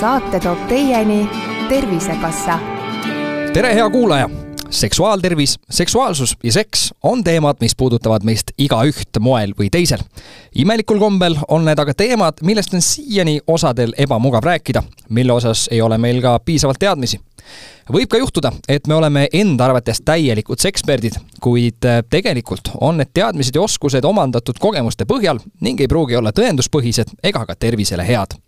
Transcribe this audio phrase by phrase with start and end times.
[0.00, 1.28] saate toob teieni
[1.68, 2.58] Tervisekassa.
[3.52, 4.30] tere, hea kuulaja!
[4.70, 9.98] seksuaaltervis, seksuaalsus ja seks on teemad, mis puudutavad meist igaüht moel või teisel.
[10.54, 15.82] imelikul kombel on need aga teemad, millest on siiani osadel ebamugav rääkida, mille osas ei
[15.82, 17.20] ole meil ka piisavalt teadmisi
[17.92, 23.12] võib ka juhtuda, et me oleme enda arvates täielikud seksperdid, kuid äh, tegelikult on need
[23.14, 28.38] teadmised ja oskused omandatud kogemuste põhjal ning ei pruugi olla tõenduspõhised ega ka tervisele head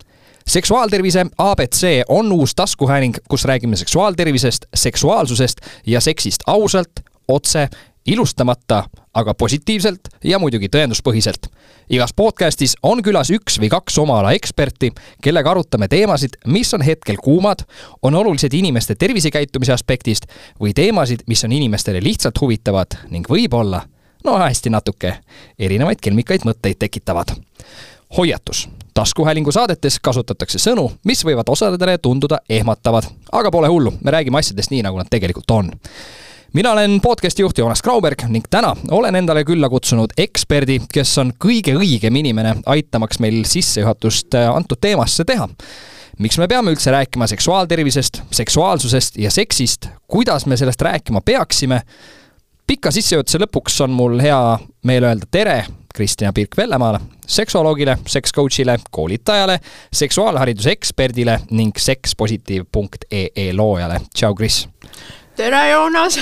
[0.47, 7.67] seksuaaltervise abc on uus taskuhääling, kus räägime seksuaaltervisest, seksuaalsusest ja seksist ausalt, otse
[8.05, 11.47] ilustamata, aga positiivselt ja muidugi tõenduspõhiselt.
[11.89, 14.91] igas podcastis on külas üks või kaks oma ala eksperti,
[15.23, 17.63] kellega arutame teemasid, mis on hetkel kuumad,
[18.01, 20.25] on olulised inimeste tervisekäitumise aspektist
[20.59, 23.81] või teemasid, mis on inimestele lihtsalt huvitavad ning võib-olla,
[24.23, 25.17] no hästi natuke,
[25.59, 27.35] erinevaid kelmikaid mõtteid tekitavad.
[28.17, 34.39] hoiatus, taskuhäälingu saadetes kasutatakse sõnu, mis võivad osadele tunduda ehmatavad, aga pole hullu, me räägime
[34.39, 35.71] asjadest nii, nagu nad tegelikult on.
[36.53, 41.31] Mina olen podcasti juht Joonas Grauberg ning täna olen endale külla kutsunud eksperdi, kes on
[41.41, 45.49] kõige õigem inimene aitamaks meil sissejuhatust äh, antud teemasse teha.
[46.21, 51.81] Miks me peame üldse rääkima seksuaaltervisest, seksuaalsusest ja seksist, kuidas me sellest rääkima peaksime.
[52.67, 59.59] pika sissejuhatuse lõpuks on mul hea meel öelda tere Kristjan Pirk-Vellemaale, seksuoloogile, sekscoach'ile, koolitajale,
[59.93, 63.99] seksuaalhariduse eksperdile ning sekspositiiv.ee loojale.
[64.15, 64.67] tšau, Kris!
[65.35, 66.19] tere, Joonas!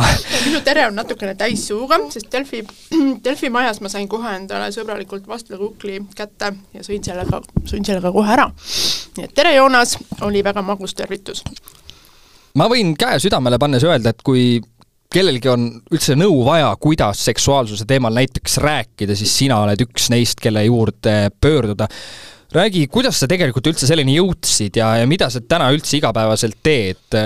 [0.46, 2.64] minu tere on natukene täis suuga, sest Delfi,
[3.24, 8.32] Delfi majas ma sain kohe endale sõbralikult vastlakukli kätte ja sõin sellega, sõin sellega kohe
[8.36, 8.50] ära.
[9.16, 9.96] nii et tere, Joonas,
[10.28, 11.44] oli väga magus tervitus.
[12.54, 14.60] ma võin käe südamele pannes öelda, et kui
[15.16, 20.40] kellelgi on üldse nõu vaja, kuidas seksuaalsuse teemal näiteks rääkida, siis sina oled üks neist,
[20.42, 21.88] kelle juurde pöörduda
[22.52, 27.16] räägi, kuidas sa tegelikult üldse selleni jõudsid ja, ja mida sa täna üldse igapäevaselt teed?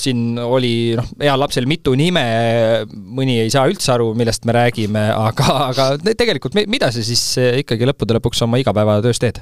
[0.00, 2.24] Siin oli noh, heal lapsel mitu nime,
[2.92, 7.24] mõni ei saa üldse aru, millest me räägime, aga, aga tegelikult mida sa siis
[7.62, 9.40] ikkagi lõppude lõpuks oma igapäevatöös teed?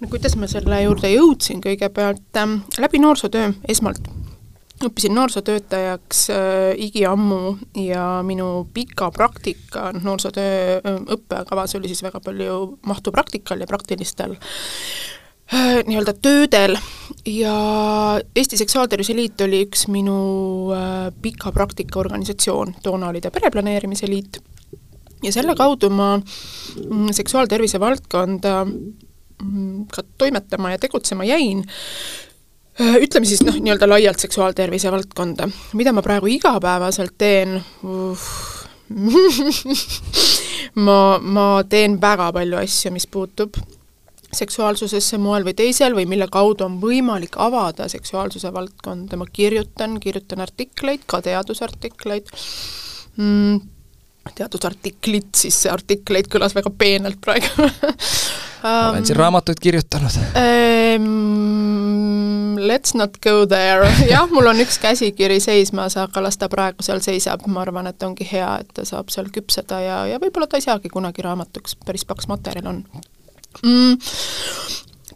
[0.00, 4.08] no kuidas ma selle juurde jõudsin, kõigepealt ähm, läbi noorsootöö esmalt
[4.84, 12.20] õppisin noorsootöötajaks äh, igiammu ja minu pika praktika, noh noorsootöö äh, õppekavas oli siis väga
[12.20, 16.76] palju mahtu praktikal ja praktilistel äh, nii-öelda töödel.
[17.26, 17.54] Ja
[18.36, 20.18] Eesti Seksuaaltervise Liit oli üks minu
[20.76, 24.42] äh, pika praktika organisatsioon, toona oli ta Pereplaneerimise Liit,
[25.24, 31.64] ja selle kaudu ma mm, seksuaaltervise valdkonda mm, ka toimetama ja tegutsema jäin
[32.76, 35.48] ütleme siis noh, nii-öelda laialt seksuaaltervise valdkonda,
[35.78, 37.60] mida ma praegu igapäevaselt teen?
[40.76, 43.56] Ma, ma teen väga palju asju, mis puutub
[44.36, 50.42] seksuaalsusesse moel või teisel või mille kaudu on võimalik avada seksuaalsuse valdkonda, ma kirjutan, kirjutan
[50.44, 52.28] artikleid, ka teadusartikleid.
[53.16, 53.60] Mm,,
[54.36, 57.48] teadusartiklit, siis see artikleid kõlas väga peenelt praegu.
[58.66, 60.20] Olen siin raamatuid kirjutanud.
[60.34, 61.55] um,.
[62.66, 67.02] Let's not go there, jah, mul on üks käsikiri seismas, aga las ta praegu seal
[67.04, 70.58] seisab, ma arvan, et ongi hea, et ta saab seal küpseda ja, ja võib-olla ta
[70.58, 72.82] ei saagi kunagi raamatuks, päris paks materjal on.
[73.62, 73.96] Mm.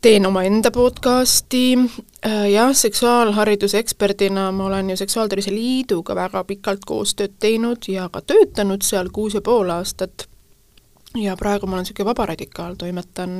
[0.00, 1.78] Teen omaenda podcasti,
[2.26, 8.22] äh, jah, seksuaalhariduse eksperdina ma olen ju Seksuaaltervise Liiduga väga pikalt koostööd teinud ja ka
[8.24, 10.24] töötanud seal kuus ja pool aastat.
[11.18, 13.34] Ja praegu ma olen niisugune vaba radikaal, toimetan,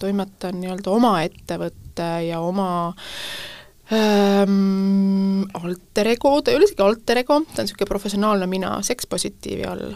[0.00, 2.94] toimetan nii-öelda oma ettevõtte ja oma
[3.92, 9.68] ähm, alter ego, ta ei ole isegi alter ego, ta on niisugune professionaalne mina sekspositiivi
[9.68, 9.92] all.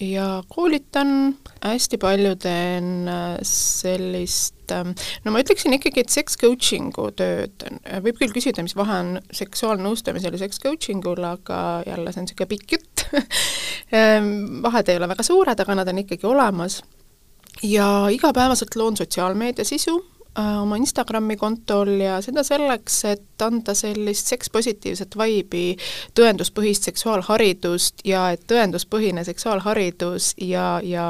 [0.00, 4.94] ja koolitan hästi palju, teen äh, sellist, ähm,
[5.24, 7.68] no ma ütleksin ikkagi, et seks coaching'u tööd,
[8.06, 12.30] võib küll küsida, mis vahe on seksuaalnõustamisel ja seks coaching ul, aga jälle, see on
[12.30, 12.92] niisugune pikk jutt
[13.92, 16.82] Ehm, vahed ei ole väga suured, aga nad on ikkagi olemas.
[17.62, 24.30] ja igapäevaselt loon sotsiaalmeedia sisu, Äh, oma Instagrami kontol ja seda selleks, et anda sellist
[24.32, 25.76] sekspositiivset vaibi,
[26.16, 31.06] tõenduspõhist seksuaalharidust ja et tõenduspõhine seksuaalharidus ja, ja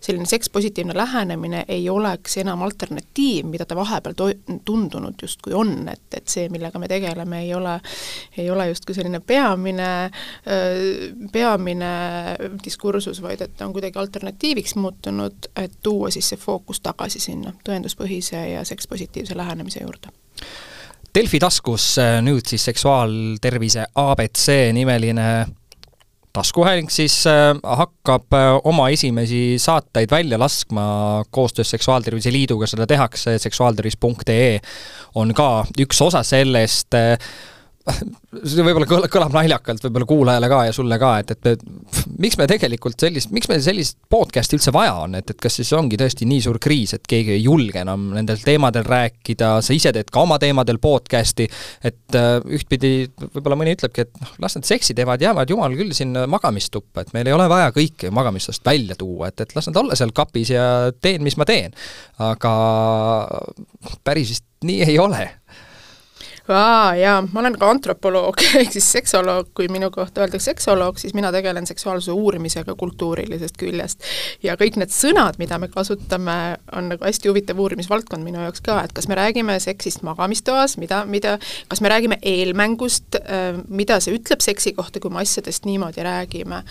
[0.00, 6.06] selline sekspositiivne lähenemine ei oleks enam alternatiiv, mida ta vahepeal to-, tundunud justkui on, et,
[6.16, 7.76] et see, millega me tegeleme, ei ole,
[8.38, 10.10] ei ole justkui selline peamine,
[11.32, 11.92] peamine
[12.64, 17.54] diskursus, vaid et ta on kuidagi alternatiiviks muutunud, et tuua siis see fookus tagasi sinna
[17.64, 20.12] tõenduspõhise ja sekspositiivse lähenemise juurde.
[21.14, 25.28] Delfi taskus äh, nüüd siis seksuaaltervise abc nimeline
[26.34, 27.20] taskuhääling siis
[27.62, 28.34] hakkab
[28.66, 34.58] oma esimesi saateid välja laskma koostöös Seksuaaltervise Liiduga, seda tehakse, seksuaaltervis.ee
[35.14, 36.98] on ka üks osa sellest
[38.48, 42.46] see võib-olla kõlab, naljakalt võib-olla kuulajale ka ja sulle ka, et, et, et miks me
[42.48, 46.28] tegelikult sellist, miks meil sellist podcast'i üldse vaja on, et, et kas siis ongi tõesti
[46.28, 50.24] nii suur kriis, et keegi ei julge enam nendel teemadel rääkida, sa ise teed ka
[50.24, 51.48] oma teemadel podcast'i,
[51.84, 52.94] et äh, ühtpidi
[53.36, 57.28] võib-olla mõni ütlebki, et noh, las need seksiteemad jäävad jumal küll sinna magamistuppa, et meil
[57.28, 60.66] ei ole vaja kõike magamistust välja tuua, et, et las nad olla seal kapis ja
[61.04, 61.76] teen, mis ma teen.
[62.24, 62.56] aga
[64.06, 65.26] päris vist nii ei ole
[66.48, 71.14] aa jaa, ma olen ka antropoloog ehk siis seksoloog, kui minu kohta öeldakse seksoloog, siis
[71.16, 74.04] mina tegelen seksuaalsuse uurimisega kultuurilisest küljest.
[74.42, 76.36] ja kõik need sõnad, mida me kasutame,
[76.76, 81.04] on nagu hästi huvitav uurimisvaldkond minu jaoks ka, et kas me räägime seksist magamistoas, mida,
[81.08, 81.38] mida,
[81.68, 86.62] kas me räägime eelmängust, äh, mida see ütleb seksi kohta, kui me asjadest niimoodi räägime.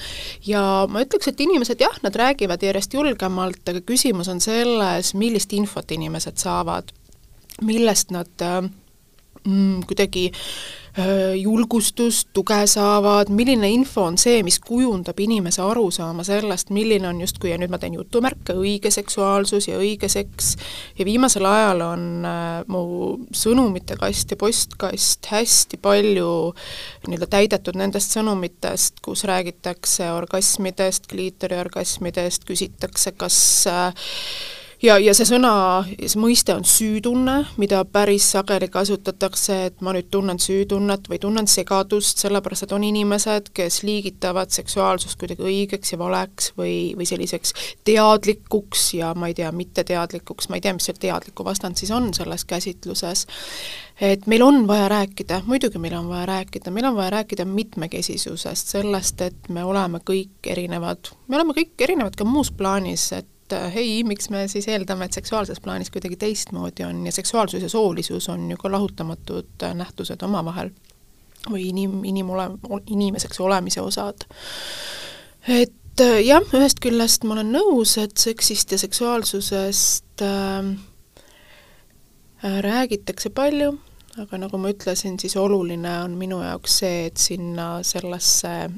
[0.45, 5.53] ja ma ütleks, et inimesed jah, nad räägivad järjest julgemalt, aga küsimus on selles, millist
[5.53, 6.93] infot inimesed saavad,
[7.65, 8.69] millest nad äh,
[9.45, 10.29] mm, kuidagi
[11.35, 17.49] julgustust, tuge saavad, milline info on see, mis kujundab inimese arusaama sellest, milline on justkui,
[17.49, 20.53] ja nüüd ma teen jutumärke, õige seksuaalsus ja õige seks,
[20.99, 22.83] ja viimasel ajal on äh, mu
[23.33, 26.31] sõnumite kast ja postkast hästi palju
[27.07, 34.11] nii-öelda täidetud nendest sõnumitest, kus räägitakse orgasmidest, kliitoriorgasmidest, küsitakse, kas äh,
[34.83, 35.53] ja, ja see sõna,
[35.95, 41.47] see mõiste on süütunne, mida päris sageli kasutatakse, et ma nüüd tunnen süütunnet või tunnen
[41.49, 47.55] segadust, sellepärast et on inimesed, kes liigitavad seksuaalsust kuidagi õigeks ja valeks või, või selliseks
[47.87, 52.11] teadlikuks ja ma ei tea, mitteteadlikuks, ma ei tea, mis see teadliku vastand siis on
[52.15, 53.25] selles käsitluses,
[54.03, 58.75] et meil on vaja rääkida, muidugi meil on vaja rääkida, meil on vaja rääkida mitmekesisusest,
[58.75, 63.53] sellest, et me oleme kõik erinevad, me oleme kõik erinevad ka muus plaanis, et et
[63.53, 67.69] äh, hei, miks me siis eeldame, et seksuaalses plaanis kuidagi teistmoodi on ja seksuaalsus ja
[67.69, 70.71] soolisus on ju ka lahutamatud äh, nähtused omavahel
[71.49, 72.49] või inim, inimole,
[72.87, 74.25] inimeseks olemise osad.
[75.47, 80.71] et äh, jah, ühest küljest ma olen nõus, et seksist ja seksuaalsusest äh,
[82.43, 83.75] räägitakse palju,
[84.23, 88.69] aga nagu ma ütlesin, siis oluline on minu jaoks see, et sinna sellesse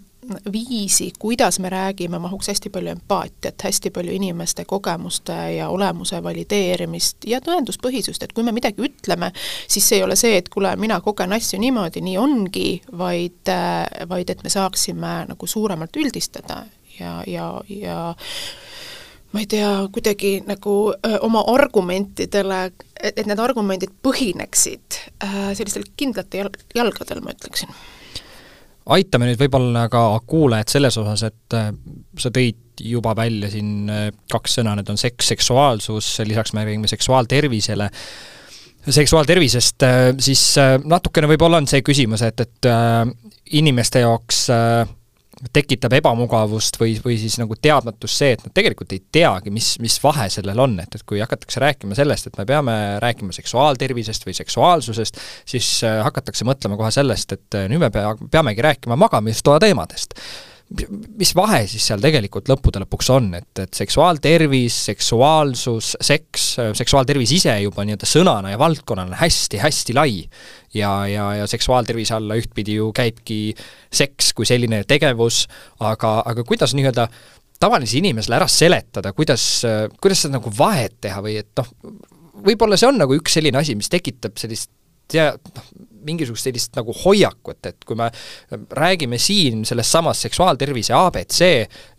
[0.51, 7.27] viisi, kuidas me räägime, mahuks hästi palju empaatiat, hästi palju inimeste kogemuste ja olemuse valideerimist
[7.27, 9.31] ja tõenduspõhisust, et kui me midagi ütleme,
[9.67, 13.53] siis see ei ole see, et kuule, mina kogen asju niimoodi, nii ongi, vaid,
[14.09, 16.63] vaid et me saaksime nagu suuremalt üldistada
[16.99, 17.99] ja, ja, ja
[19.33, 22.71] ma ei tea, kuidagi nagu öö, oma argumentidele,
[23.03, 27.75] et need argumendid põhineksid öö, sellistel kindlatel jalgadel, ma ütleksin
[28.93, 31.71] aitame nüüd võib-olla ka kuulajad selles osas, et äh,
[32.21, 36.89] sa tõid juba välja siin äh, kaks sõna, need on seks, seksuaalsus, lisaks me räägime
[36.91, 37.89] seksuaaltervisele,
[38.85, 40.43] seksuaaltervisest, äh, siis
[40.85, 42.69] natukene võib-olla on see küsimus, et, et
[43.57, 44.85] inimeste jaoks äh,
[45.53, 49.97] tekitab ebamugavust või, või siis nagu teadmatust see, et nad tegelikult ei teagi, mis, mis
[50.03, 54.37] vahe sellel on, et, et kui hakatakse rääkima sellest, et me peame rääkima seksuaaltervisest või
[54.37, 59.59] seksuaalsusest, siis äh, hakatakse mõtlema kohe sellest, et äh, nüüd me pea, peamegi rääkima magamistoa
[59.63, 60.17] teemadest
[61.19, 66.47] mis vahe siis seal tegelikult lõppude lõpuks on, et, et seksuaaltervis, seksuaalsus, seks,
[66.79, 70.25] seksuaaltervis ise juba nii-öelda sõnana ja valdkonnana on hästi-hästi lai.
[70.73, 73.39] ja, ja, ja seksuaaltervise alla ühtpidi ju käibki
[73.93, 75.45] seks kui selline tegevus,
[75.79, 77.07] aga, aga kuidas nii-öelda
[77.61, 79.45] tavalisele inimesele ära seletada, kuidas,
[80.01, 81.69] kuidas seda nagu vahet teha või et noh,
[82.45, 84.73] võib-olla see on nagu üks selline asi, mis tekitab sellist
[85.13, 85.69] tea-, noh,
[86.05, 88.09] mingisugust sellist nagu hoiakut, et kui me
[88.77, 91.41] räägime siin sellest samast seksuaaltervise abc,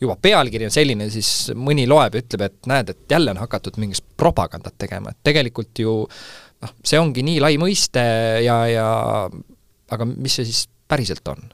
[0.02, 3.78] juba pealkiri on selline, siis mõni loeb ja ütleb, et näed, et jälle on hakatud
[3.82, 8.02] mingit propagandat tegema, et tegelikult ju noh, see ongi nii lai mõiste
[8.44, 8.88] ja, ja
[9.92, 11.52] aga mis see siis päriselt on?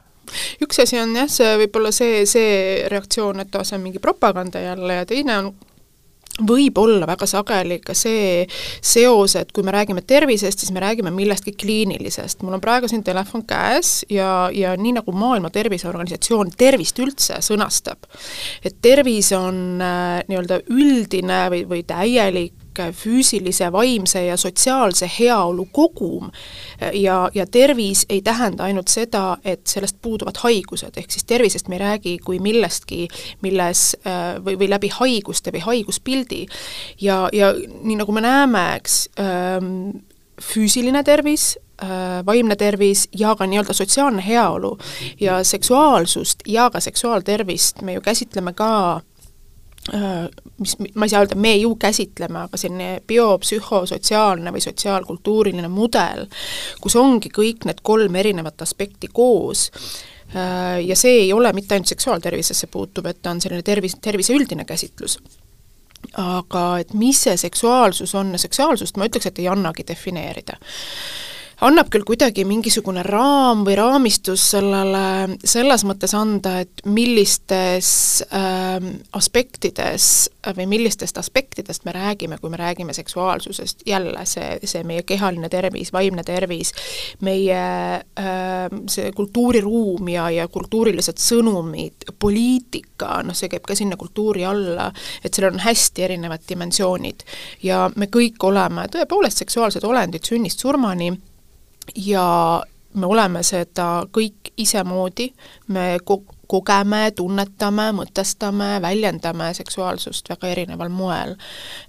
[0.65, 5.03] üks asi on jah, see võib-olla see, see reaktsioon, et see on mingi propaganda jälle
[5.03, 5.53] ja teine on
[6.49, 8.47] võib olla väga sageli ka see
[8.81, 12.43] seos, et kui me räägime tervisest, siis me räägime millestki kliinilisest.
[12.43, 18.09] mul on praegu siin telefon käes ja, ja nii nagu Maailma Terviseorganisatsioon tervist üldse sõnastab,
[18.65, 26.31] et tervis on äh, nii-öelda üldine või, või täielik füüsilise, vaimse ja sotsiaalse heaolu kogum
[26.93, 31.79] ja, ja tervis ei tähenda ainult seda, et sellest puuduvad haigused, ehk siis tervisest me
[31.79, 33.09] ei räägi kui millestki,
[33.43, 33.97] milles
[34.45, 36.47] või, või läbi haiguste või haiguspildi.
[37.01, 39.91] ja, ja nii, nagu me näeme, eks, ähm,
[40.41, 41.55] füüsiline tervis
[42.27, 44.79] vaimne tervis ja ka nii-öelda sotsiaalne heaolu.
[45.21, 49.12] ja seksuaalsust ja ka seksuaaltervist me ju käsitleme ka Äh,
[50.59, 56.29] mis, ma ei saa öelda, me ju käsitleme, aga selline biopsühhosotsiaalne või sotsiaalkultuuriline mudel,
[56.81, 61.91] kus ongi kõik need kolm erinevat aspekti koos äh, ja see ei ole mitte ainult
[61.91, 65.19] seksuaaltervisesse puutuv, et ta on selline tervis, tervise üldine käsitlus.
[66.19, 70.59] Aga et mis see seksuaalsus on, seksuaalsust ma ütleks, et ei annagi defineerida
[71.63, 77.91] annab küll kuidagi mingisugune raam või raamistus sellele selles mõttes anda, et millistes
[78.35, 78.83] äh,
[79.15, 80.09] aspektides
[80.57, 85.93] või millistest aspektidest me räägime, kui me räägime seksuaalsusest, jälle see, see meie kehaline tervis,
[85.95, 86.73] vaimne tervis,
[87.23, 87.63] meie
[88.03, 94.91] äh, see kultuuriruum ja, ja kultuurilised sõnumid, poliitika, noh, see käib ka sinna kultuuri alla,
[95.23, 97.23] et sellel on hästi erinevad dimensioonid.
[97.63, 101.13] ja me kõik oleme tõepoolest seksuaalsed olendid sünnist surmani
[101.97, 102.63] ja
[102.95, 105.31] me oleme seda kõik isemoodi,
[105.69, 111.37] me ko-, kogeme, tunnetame, mõtestame, väljendame seksuaalsust väga erineval moel.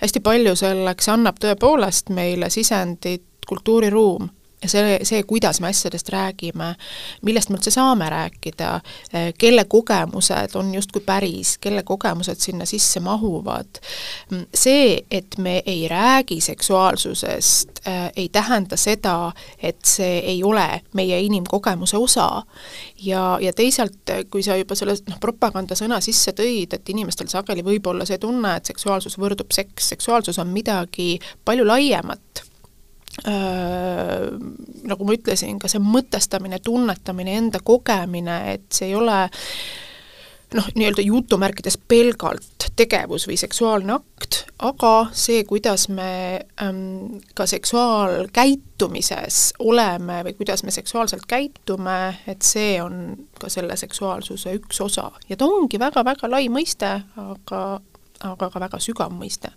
[0.02, 4.30] hästi palju selleks annab tõepoolest meile sisendit kultuuriruum
[4.64, 6.74] ja see, see, kuidas me asjadest räägime,
[7.22, 8.70] millest me üldse saame rääkida,
[9.38, 13.82] kelle kogemused on justkui päris, kelle kogemused sinna sisse mahuvad,
[14.56, 17.84] see, et me ei räägi seksuaalsusest,
[18.16, 22.44] ei tähenda seda, et see ei ole meie inimkogemuse osa.
[23.04, 27.88] ja, ja teisalt, kui sa juba selle noh, propagandasõna sisse tõid, et inimestel sageli võib
[27.92, 32.53] olla see tunne, et seksuaalsus võrdub seks, seksuaalsus on midagi palju laiemat
[33.22, 34.26] Äh,
[34.90, 39.20] nagu ma ütlesin, ka see mõtestamine, tunnetamine, enda kogemine, et see ei ole
[40.58, 49.44] noh, nii-öelda jutumärkides pelgalt tegevus või seksuaalne akt, aga see, kuidas me ähm, ka seksuaalkäitumises
[49.62, 55.12] oleme või kuidas me seksuaalselt käitume, et see on ka selle seksuaalsuse üks osa.
[55.30, 56.96] ja ta ongi väga-väga lai mõiste,
[57.30, 57.64] aga,
[58.26, 59.54] aga ka väga sügav mõiste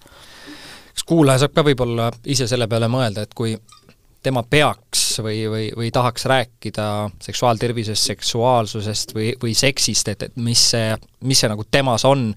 [0.96, 3.54] kas kuulaja saab ka võib-olla ise selle peale mõelda, et kui
[4.26, 6.86] tema peaks või, või, või tahaks rääkida
[7.22, 10.96] seksuaaltervisest, seksuaalsusest või, või seksist, et, et mis see,
[11.28, 12.32] mis see nagu temas on,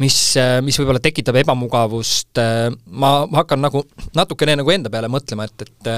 [0.00, 0.16] mis,
[0.64, 2.40] mis võib-olla tekitab ebamugavust,
[2.86, 3.84] ma, ma hakkan nagu
[4.16, 5.92] natukene nagu enda peale mõtlema, et, et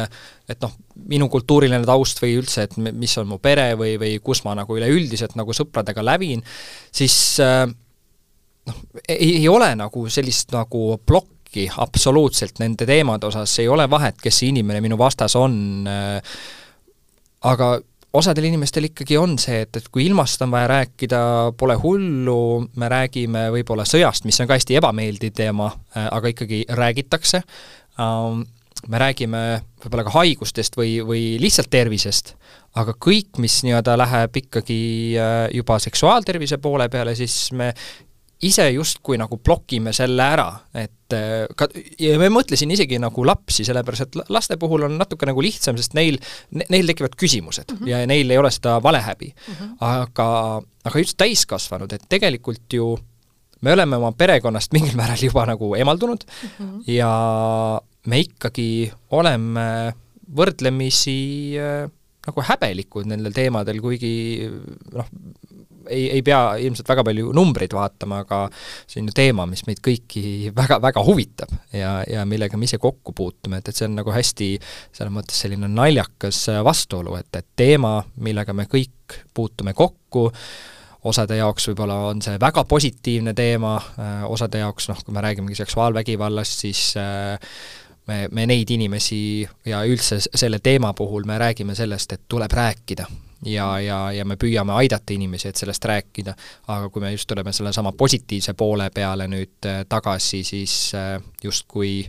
[0.49, 0.73] et noh,
[1.13, 4.79] minu kultuuriline taust või üldse, et mis on mu pere või, või kus ma nagu
[4.79, 6.41] üleüldiselt nagu sõpradega lävin,
[6.89, 7.19] siis
[8.69, 13.89] noh, ei, ei ole nagu sellist nagu plokki, äkki absoluutselt nende teemade osas, ei ole
[13.91, 16.21] vahet, kes see inimene minu vastas on, äh,
[17.49, 17.79] aga
[18.13, 21.23] osadel inimestel ikkagi on see, et, et kui ilmast on vaja rääkida,
[21.57, 26.65] pole hullu, me räägime võib-olla sõjast, mis on ka hästi ebameeldiv teema, äh, aga ikkagi
[26.69, 27.43] räägitakse,
[28.01, 28.45] ähm,
[28.89, 32.35] me räägime võib-olla ka haigustest või, või lihtsalt tervisest,
[32.79, 34.83] aga kõik, mis nii-öelda läheb ikkagi
[35.17, 37.73] äh, juba seksuaaltervise poole peale, siis me
[38.47, 40.47] ise justkui nagu blokime selle ära,
[40.79, 41.67] et äh, ka,
[41.99, 45.97] ja ma mõtlesin isegi nagu lapsi, sellepärast et laste puhul on natuke nagu lihtsam, sest
[45.99, 46.21] neil,
[46.55, 47.91] neil tekivad küsimused mm -hmm.
[47.91, 49.55] ja neil ei ole seda valehäbi mm.
[49.55, 49.77] -hmm.
[49.81, 52.99] aga, aga just täiskasvanud, et tegelikult ju
[53.61, 56.83] me oleme oma perekonnast mingil määral juba nagu emaldunud mm -hmm.
[56.87, 59.95] ja me ikkagi oleme
[60.37, 61.91] võrdlemisi äh,
[62.29, 64.13] nagu häbelikud nendel teemadel, kuigi
[64.95, 65.09] noh,
[65.89, 68.41] ei, ei pea ilmselt väga palju numbreid vaatama, aga
[68.87, 72.81] see on ju teema, mis meid kõiki väga, väga huvitab ja, ja millega me ise
[72.83, 77.49] kokku puutume, et, et see on nagu hästi selles mõttes selline naljakas vastuolu, et, et
[77.59, 80.29] teema, millega me kõik puutume kokku,
[81.09, 83.77] osade jaoks võib-olla on see väga positiivne teema,
[84.29, 86.83] osade jaoks noh, kui me räägimegi seksuaalvägivallast, siis
[88.09, 89.21] me, me neid inimesi
[89.69, 93.07] ja üldse selle teema puhul me räägime sellest, et tuleb rääkida.
[93.47, 96.33] Ja, ja, ja me püüame aidata inimesi, et sellest rääkida,
[96.75, 102.01] aga kui me just tuleme sellesama positiivse poole peale nüüd äh, tagasi, siis äh, justkui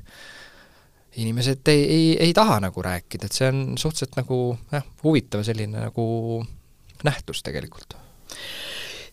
[1.21, 4.39] inimesed ei, ei, ei taha nagu rääkida, et see on suhteliselt nagu
[4.71, 6.07] jah, huvitav selline nagu
[7.05, 7.93] nähtus tegelikult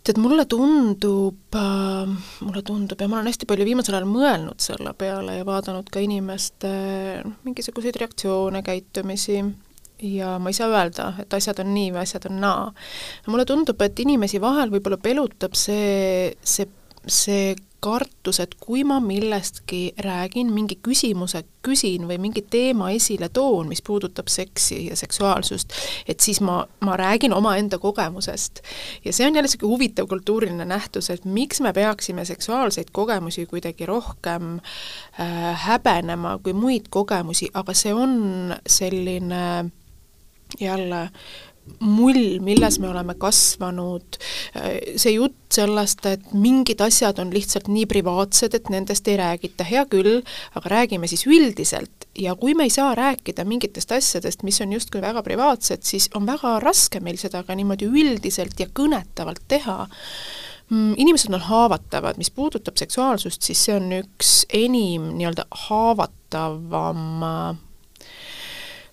[0.07, 4.95] tead, mulle tundub äh,, mulle tundub ja ma olen hästi palju viimasel ajal mõelnud selle
[4.99, 6.73] peale ja vaadanud ka inimeste
[7.25, 9.41] noh, mingisuguseid reaktsioone, käitumisi,
[10.03, 12.67] ja ma ei saa öelda, et asjad on nii või asjad on naa.
[13.27, 16.69] mulle tundub, et inimesi vahel võib-olla pelutab see, see,
[17.07, 23.69] see kartus, et kui ma millestki räägin, mingi küsimuse küsin või mingi teema esile toon,
[23.69, 25.73] mis puudutab seksi ja seksuaalsust,
[26.09, 28.63] et siis ma, ma räägin omaenda kogemusest.
[29.05, 33.87] ja see on jälle niisugune huvitav kultuuriline nähtus, et miks me peaksime seksuaalseid kogemusi kuidagi
[33.87, 34.57] rohkem
[35.21, 39.71] äh, häbenema kui muid kogemusi, aga see on selline
[40.61, 41.09] jälle
[41.81, 44.19] mull, milles me oleme kasvanud,
[44.97, 49.85] see jutt sellest, et mingid asjad on lihtsalt nii privaatsed, et nendest ei räägita, hea
[49.91, 50.21] küll,
[50.59, 52.09] aga räägime siis üldiselt.
[52.17, 56.27] Ja kui me ei saa rääkida mingitest asjadest, mis on justkui väga privaatsed, siis on
[56.29, 59.85] väga raske meil seda ka niimoodi üldiselt ja kõnetavalt teha.
[60.71, 67.57] Mm, inimesed on haavatavad, mis puudutab seksuaalsust, siis see on üks enim nii-öelda haavatavam Äh,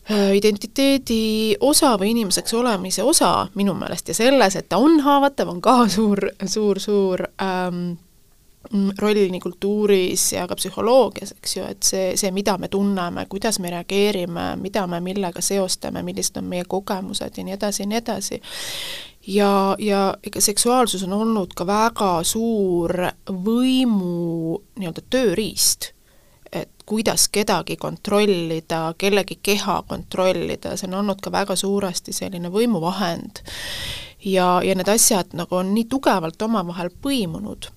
[0.10, 5.62] identiteedi osa või inimeseks olemise osa minu meelest ja selles, et ta on haavatav, on
[5.64, 7.94] ka suur, suur, suur ähm,
[9.00, 13.60] roll nii kultuuris ja ka psühholoogias, eks ju, et see, see, mida me tunneme, kuidas
[13.60, 17.98] me reageerime, mida me millega seostame, millised on meie kogemused ja nii edasi ja nii
[17.98, 18.42] edasi.
[19.28, 22.96] ja, ja ega seksuaalsus on olnud ka väga suur
[23.30, 25.94] võimu nii-öelda tööriist
[26.86, 33.44] kuidas kedagi kontrollida, kellegi keha kontrollida, see on olnud ka väga suuresti selline võimuvahend.
[34.26, 37.72] ja, ja need asjad nagu on nii tugevalt omavahel põimunud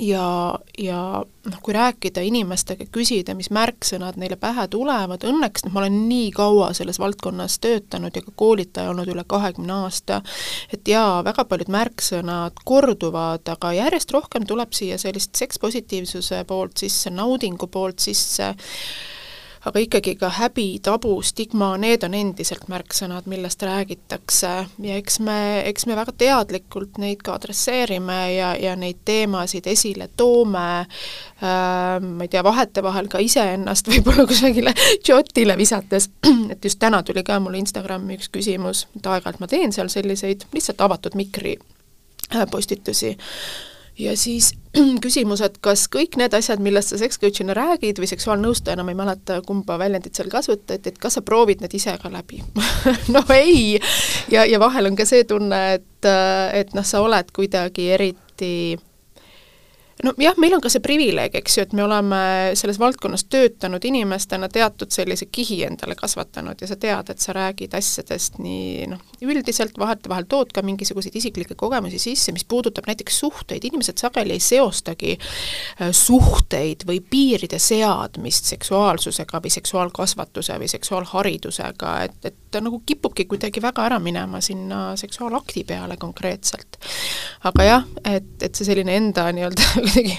[0.00, 5.82] ja, ja noh, kui rääkida inimestega, küsida, mis märksõnad neile pähe tulevad, õnneks noh, ma
[5.84, 10.20] olen nii kaua selles valdkonnas töötanud ja ka koolitaja olnud üle kahekümne aasta,
[10.72, 17.12] et jaa, väga paljud märksõnad korduvad, aga järjest rohkem tuleb siia sellist sekspositiivsuse poolt sisse,
[17.14, 18.54] naudingu poolt sisse,
[19.64, 24.52] aga ikkagi ka häbi, tabu, stigma, need on endiselt märksõnad, millest räägitakse.
[24.84, 25.38] Ja eks me,
[25.70, 30.66] eks me väga teadlikult neid ka adresseerime ja, ja neid teemasid esile toome.
[30.84, 34.74] Äh,, ma ei tea, vahetevahel ka iseennast võib-olla kusagile
[35.08, 36.10] jotile visates,
[36.52, 40.44] et just täna tuli ka mulle Instagrami üks küsimus, et aeg-ajalt ma teen seal selliseid
[40.52, 41.56] lihtsalt avatud mikri
[42.34, 43.16] äh, postitusi
[43.98, 44.52] ja siis
[45.04, 49.40] küsimus, et kas kõik need asjad, millest sa sekscoach'ina räägid või seksuaalnõustajana, ma ei mäleta,
[49.46, 52.42] kumba väljendit seal kasutati, et kas sa proovid need ise ka läbi
[53.14, 53.78] no ei!
[54.32, 56.10] ja, ja vahel on ka see tunne, et,
[56.54, 58.54] et noh, sa oled kuidagi eriti
[60.02, 62.20] nojah, meil on ka see privileeg, eks ju, et me oleme
[62.58, 67.76] selles valdkonnas töötanud inimestena teatud sellise kihi endale kasvatanud ja sa tead, et sa räägid
[67.78, 73.64] asjadest nii noh, üldiselt, vahetevahel tood ka mingisuguseid isiklikke kogemusi sisse, mis puudutab näiteks suhteid,
[73.70, 82.18] inimesed sageli ei seostagi äh, suhteid või piiride seadmist seksuaalsusega või seksuaalkasvatuse või seksuaalharidusega, et,
[82.32, 86.78] et ta nagu kipubki kuidagi väga ära minema sinna seksuaalakti peale konkreetselt.
[87.44, 90.16] aga jah, et, et see selline enda nii-öelda kuidagi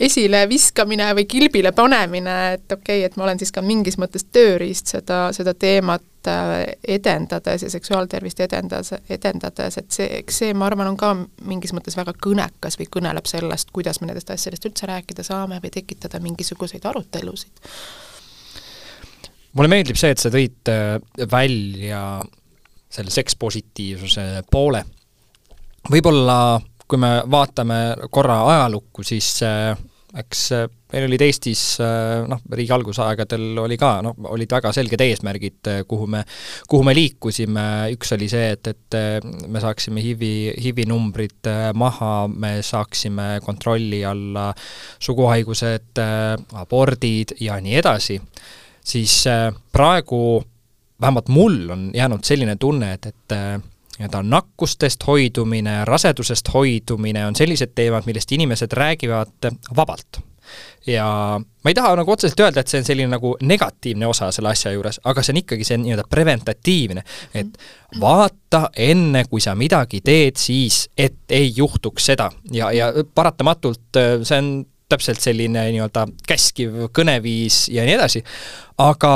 [0.00, 4.26] esile viskamine või kilbile panemine, et okei okay,, et ma olen siis ka mingis mõttes
[4.32, 6.54] tööriist seda, seda teemat äh,
[6.96, 11.12] edendades ja seksuaaltervist edendades, edendades, et see, eks see, ma arvan, on ka
[11.48, 15.74] mingis mõttes väga kõnekas või kõneleb sellest, kuidas me nendest asjadest üldse rääkida saame või
[15.74, 17.70] tekitada mingisuguseid arutelusid.
[19.52, 20.96] mulle meeldib see, et sa tõid äh,
[21.30, 22.04] välja
[22.90, 24.84] selle sekspositiivsuse poole.
[25.90, 27.78] võib-olla kui me vaatame
[28.10, 29.70] korra ajalukku, siis äh,
[30.18, 35.04] eks äh, meil olid Eestis äh, noh, riigi algusaegadel oli ka, noh, olid väga selged
[35.04, 36.24] eesmärgid, kuhu me,
[36.70, 38.98] kuhu me liikusime, üks oli see, et, et
[39.46, 44.50] me saaksime HIV-i, HIV-i numbrid maha, me saaksime kontrolli alla
[44.98, 46.02] suguhaigused,
[46.58, 48.18] abordid ja nii edasi,
[48.82, 49.22] siis
[49.70, 50.40] praegu
[51.00, 53.69] vähemalt mul on jäänud selline tunne, et, et
[54.00, 60.22] nii-öelda nakkustest hoidumine, rasedusest hoidumine on sellised teemad, millest inimesed räägivad vabalt.
[60.86, 61.04] ja
[61.64, 64.72] ma ei taha nagu otseselt öelda, et see on selline nagu negatiivne osa selle asja
[64.72, 67.60] juures, aga see on ikkagi see nii-öelda preventatiivne, et
[68.00, 72.30] vaata enne, kui sa midagi teed, siis et ei juhtuks seda.
[72.50, 74.50] Ja, ja paratamatult äh, see on
[74.90, 78.24] täpselt selline nii-öelda käskiv kõneviis ja nii edasi,
[78.80, 79.12] aga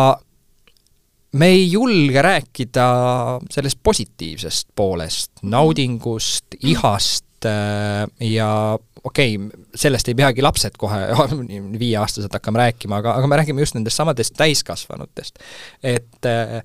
[1.34, 2.86] me ei julge rääkida
[3.50, 8.50] sellest positiivsest poolest, naudingust, ihast äh, ja
[9.04, 11.00] okei okay,, sellest ei peagi lapsed kohe
[11.84, 15.42] viieaastased hakkama rääkima, aga, aga me räägime just nendest samadest täiskasvanutest.
[15.82, 16.60] et äh,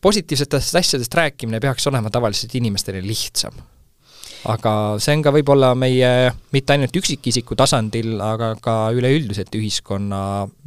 [0.00, 3.62] positiivsetest asjadest rääkimine peaks olema tavaliselt inimestele lihtsam
[4.50, 6.10] aga see on ka võib-olla meie
[6.54, 10.20] mitte ainult üksikisiku tasandil, aga ka üleüldiselt ühiskonna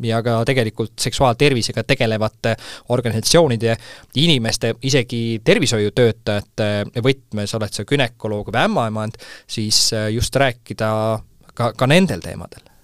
[0.05, 2.55] ja ka tegelikult seksuaaltervisega tegelevate
[2.93, 3.77] organisatsioonide,
[4.23, 10.89] inimeste, isegi tervishoiutöötajate võtmes, oled sa gümnakoloog või ämmaemand, siis just rääkida
[11.53, 12.76] ka, ka nendel teemadel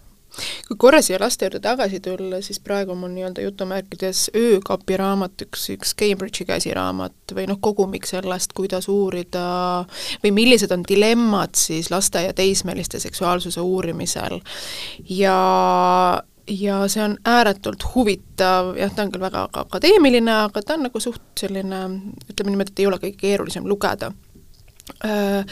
[0.67, 5.67] kui korra siia laste juurde tagasi tulla, siis praegu mul nii-öelda jutumärkides öökapi raamat, üks,
[5.75, 9.45] üks Cambridge'i käsiraamat või noh, kogumik sellest, kuidas uurida
[10.23, 14.39] või millised on dilemmad siis laste ja teismeliste seksuaalsuse uurimisel.
[15.09, 15.39] ja
[16.47, 20.99] ja see on ääretult huvitav, jah, ta on küll väga akadeemiline, aga ta on nagu
[20.99, 21.83] suht selline,
[22.29, 24.11] ütleme niimoodi, et ei ole kõige keerulisem lugeda.
[25.07, 25.45] Äh,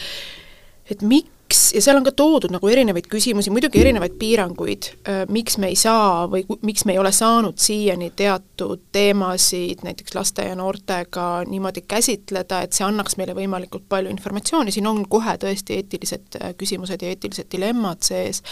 [0.92, 4.88] et miks miks, ja seal on ka toodud nagu erinevaid küsimusi, muidugi erinevaid piiranguid,
[5.32, 10.46] miks me ei saa või miks me ei ole saanud siiani teatud teemasid näiteks laste
[10.48, 15.80] ja noortega niimoodi käsitleda, et see annaks meile võimalikult palju informatsiooni, siin on kohe tõesti
[15.82, 18.44] eetilised küsimused ja eetilised dilemmad sees,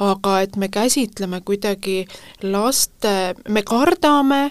[0.00, 2.04] aga et me käsitleme kuidagi
[2.48, 4.42] laste, me kardame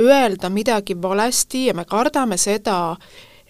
[0.00, 2.96] öelda midagi valesti ja me kardame seda,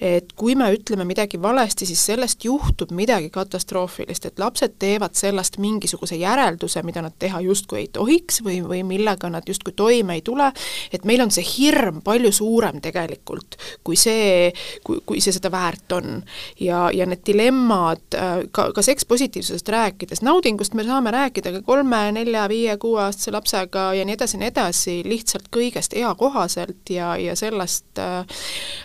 [0.01, 5.59] et kui me ütleme midagi valesti, siis sellest juhtub midagi katastroofilist, et lapsed teevad sellest
[5.59, 10.23] mingisuguse järelduse, mida nad teha justkui ei tohiks või, või millega nad justkui toime ei
[10.23, 10.51] tule,
[10.93, 14.53] et meil on see hirm palju suurem tegelikult, kui see,
[14.87, 16.23] kui, kui see seda väärt on.
[16.61, 22.01] ja, ja need dilemmad, äh, ka, ka sekspositiivsusest rääkides, naudingust me saame rääkida ka kolme,
[22.15, 27.35] nelja, viie, kuueaastase lapsega ja nii edasi ja nii edasi, lihtsalt kõigest eakohaselt ja, ja
[27.39, 28.23] sellest äh,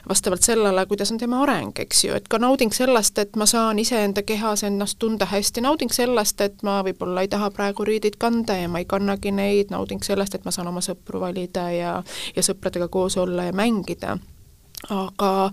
[0.10, 3.44] vastavalt sellele, kuidas kuidas on tema areng, eks ju, et ka nauding sellest, et ma
[3.46, 8.16] saan iseenda kehas ennast tunda hästi, nauding sellest, et ma võib-olla ei taha praegu riideid
[8.22, 11.98] kanda ja ma ei kannagi neid, nauding sellest, et ma saan oma sõpru valida ja,
[12.36, 14.16] ja sõpradega koos olla ja mängida.
[14.90, 15.52] aga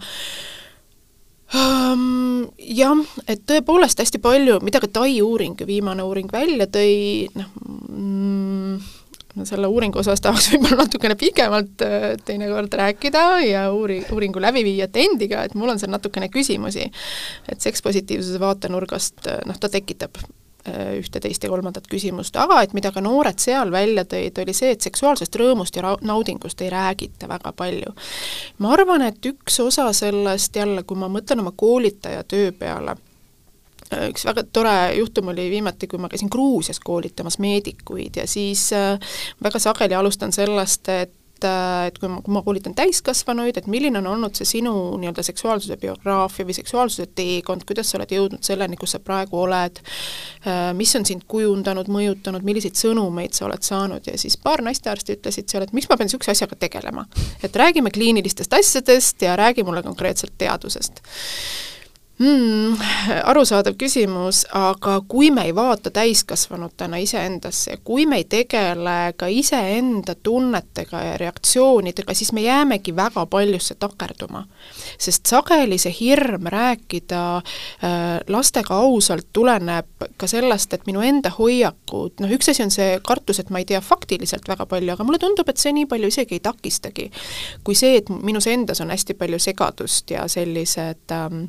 [1.51, 7.51] um, jah, et tõepoolest hästi palju, mida ka Tai uuring, viimane uuring välja tõi, noh
[7.91, 8.79] mm,
[9.45, 15.45] selle uuringu osas tahaks võib-olla natukene pikemalt äh, teinekord rääkida ja uuri, uuringu läbiviijate endiga,
[15.45, 16.91] et mul on seal natukene küsimusi.
[17.49, 22.75] et sekspositiivsuse vaatenurgast äh, noh, ta tekitab äh, ühte, teist ja kolmandat küsimust, aga et
[22.77, 27.29] mida ka noored seal välja tõid, oli see, et seksuaalsest rõõmust ja naudingust ei räägita
[27.31, 27.95] väga palju.
[28.59, 32.99] ma arvan, et üks osa sellest jälle, kui ma mõtlen oma koolitaja töö peale
[34.11, 38.99] üks väga tore juhtum oli viimati, kui ma käisin Gruusias koolitamas meedikuid ja siis äh,
[39.43, 43.99] väga sageli alustan sellest, et äh, et kui ma, kui ma koolitan täiskasvanuid, et milline
[43.99, 48.79] on olnud see sinu nii-öelda seksuaalsuse biograafia või seksuaalsuse teekond, kuidas sa oled jõudnud selleni,
[48.81, 49.81] kus sa praegu oled,
[50.45, 55.19] äh, mis on sind kujundanud, mõjutanud, milliseid sõnumeid sa oled saanud ja siis paar naistearsti
[55.19, 57.07] ütlesid seal, et miks ma pean niisuguse asjaga tegelema.
[57.43, 61.03] et räägime kliinilistest asjadest ja räägi mulle konkreetselt teadusest
[62.21, 62.77] mm,?
[63.25, 70.15] Arusaadav küsimus, aga kui me ei vaata täiskasvanutena iseendasse, kui me ei tegele ka iseenda
[70.23, 74.45] tunnetega ja reaktsioonidega, siis me jäämegi väga paljusse takerduma.
[74.99, 82.21] sest sageli see hirm rääkida äh, lastega ausalt tuleneb ka sellest, et minu enda hoiakud,
[82.21, 85.19] noh üks asi on see kartus, et ma ei tea faktiliselt väga palju, aga mulle
[85.19, 87.11] tundub, et see nii palju isegi ei takistagi,
[87.65, 91.45] kui see, et minus endas on hästi palju segadust ja sellised ähm,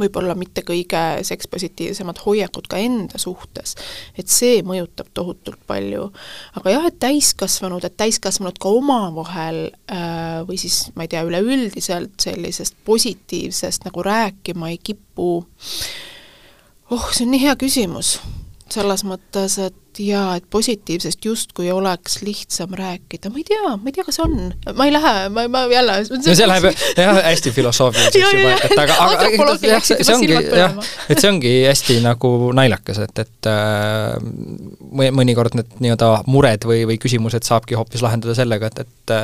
[0.00, 3.76] võib-olla mitte kõige sekspositiivsemad hoiakud ka enda suhtes,
[4.18, 6.10] et see mõjutab tohutult palju.
[6.60, 12.20] aga jah, et täiskasvanud, et täiskasvanud ka omavahel äh, või siis ma ei tea, üleüldiselt
[12.22, 15.30] sellisest positiivsest nagu rääkima ei kipu,
[16.90, 18.18] oh, see on nii hea küsimus.
[18.66, 23.94] Selles mõttes, et jaa, et positiivsest justkui oleks lihtsam rääkida, ma ei tea, ma ei
[23.96, 24.34] tea, kas on,
[24.76, 28.98] ma ei lähe, ma, ma jälle no see läheb jah, hästi filosoofiliseks juba, et aga,
[29.06, 30.76] aga jah, see, see ongi jah,
[31.10, 34.16] et see ongi hästi nagu naljakas, et, et äh,
[35.20, 39.16] mõnikord need nii-öelda mured või, või küsimused saabki hoopis lahendada sellega, et, et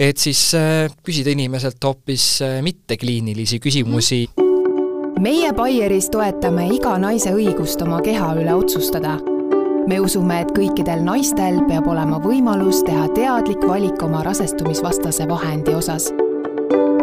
[0.00, 4.24] et siis äh, küsida inimeselt hoopis äh, mittekliinilisi küsimusi.
[4.32, 4.50] Mm
[5.20, 9.18] meie Baieris toetame iga naise õigust oma keha üle otsustada.
[9.90, 16.10] Me usume, et kõikidel naistel peab olema võimalus teha teadlik valik oma rasestumisvastase vahendi osas.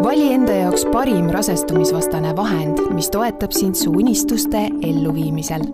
[0.03, 5.67] vali enda jaoks parim rasestumisvastane vahend, mis toetab sind su unistuste elluviimisel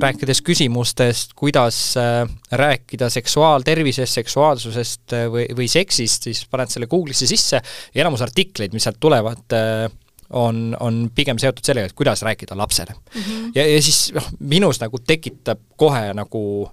[0.00, 7.28] rääkides küsimustest, kuidas äh, rääkida seksuaaltervisest, seksuaalsusest äh, või, või seksist, siis paned selle Google'isse
[7.28, 9.92] sisse ja enamus artikleid, mis sealt tulevad, äh,
[10.30, 13.20] on, on pigem seotud sellega, et kuidas rääkida lapsele mm.
[13.20, 13.52] -hmm.
[13.54, 16.70] ja, ja siis noh, minus nagu tekitab kohe nagu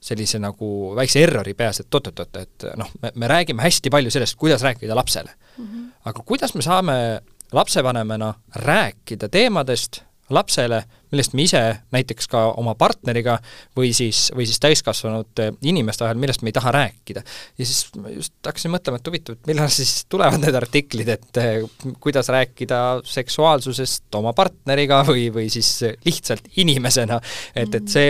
[0.00, 4.36] sellise nagu väikse errori peas, et oot-oot-oot, et noh, me, me räägime hästi palju sellest,
[4.36, 5.66] kuidas rääkida lapsele mm.
[5.66, 5.90] -hmm.
[6.04, 7.20] aga kuidas me saame
[7.52, 10.02] lapsevanemana rääkida teemadest
[10.34, 11.60] lapsele, millest me ise
[11.94, 13.36] näiteks ka oma partneriga
[13.76, 17.22] või siis, või siis täiskasvanud inimeste vahel, millest me ei taha rääkida.
[17.58, 21.64] ja siis just hakkasin mõtlema, et huvitav, et millal siis tulevad need artiklid, et eh,
[22.00, 25.72] kuidas rääkida seksuaalsusest oma partneriga või, või siis
[26.06, 27.20] lihtsalt inimesena.
[27.54, 28.08] et, et see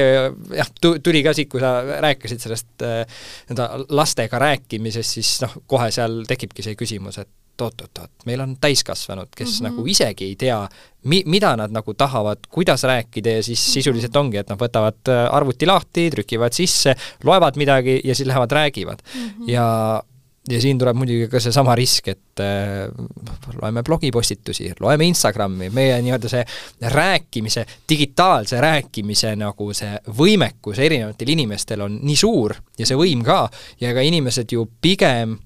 [0.61, 3.05] jah, tuli ka siit, kui sa rääkisid sellest eh,
[3.51, 7.31] nii-öelda lastega rääkimisest, siis noh, kohe seal tekibki see küsimus, et
[7.61, 9.71] et oot-oot-oot, meil on täiskasvanud, kes mm -hmm.
[9.71, 10.59] nagu isegi ei tea,
[11.05, 15.27] mi-, mida nad nagu tahavad, kuidas rääkida ja siis sisuliselt ongi, et nad võtavad äh,
[15.31, 16.95] arvuti lahti, trükivad sisse,
[17.25, 19.29] loevad midagi ja siis lähevad räägivad mm.
[19.29, 19.51] -hmm.
[19.51, 20.03] ja
[20.49, 22.89] ja siin tuleb muidugi ka seesama risk, et äh,
[23.63, 26.45] loeme blogipostitusi, loeme Instagrami, meie nii-öelda see
[26.81, 33.51] rääkimise, digitaalse rääkimise nagu see võimekus erinevatel inimestel on nii suur ja see võim ka,
[33.81, 35.37] ja ka inimesed ju pigem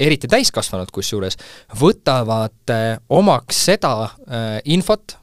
[0.00, 1.38] eriti täiskasvanud kusjuures,
[1.80, 5.19] võtavad äh, omaks seda äh, infot,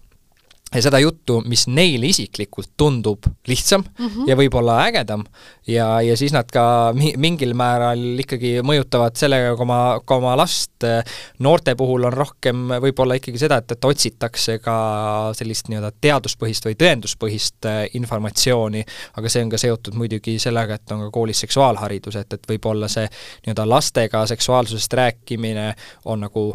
[0.75, 4.27] ja seda juttu, mis neile isiklikult tundub lihtsam mm -hmm.
[4.27, 5.23] ja võib-olla ägedam
[5.67, 10.36] ja, ja siis nad ka mi-, mingil määral ikkagi mõjutavad sellega ka oma, ka oma
[10.38, 10.84] last.
[11.39, 16.75] noorte puhul on rohkem võib-olla ikkagi seda, et, et otsitakse ka sellist nii-öelda teaduspõhist või
[16.75, 18.84] tõenduspõhist äh, informatsiooni,
[19.17, 22.88] aga see on ka seotud muidugi sellega, et on ka koolis seksuaalharidus, et, et võib-olla
[22.88, 25.73] see nii-öelda lastega seksuaalsusest rääkimine
[26.06, 26.51] on nagu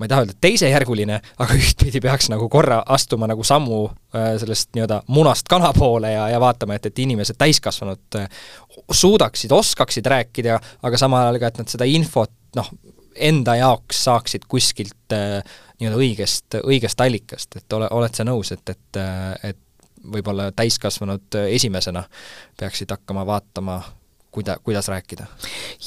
[0.00, 3.80] ma ei taha öelda teisejärguline, aga ühtpidi peaks nagu korra astuma nagu sammu
[4.16, 8.28] äh, sellest nii-öelda munast kana poole ja, ja vaatama, et, et inimesed, täiskasvanud äh,
[8.90, 12.72] suudaksid, oskaksid rääkida, aga samal ajal ka, et nad seda infot noh,
[13.20, 15.42] enda jaoks saaksid kuskilt äh,
[15.80, 19.00] nii-öelda õigest, õigest allikast, et ole, oled sa nõus, et, et,
[19.52, 19.60] et
[20.10, 22.06] võib-olla täiskasvanud esimesena
[22.56, 23.82] peaksid hakkama vaatama
[24.34, 25.26] kuida-, kuidas rääkida?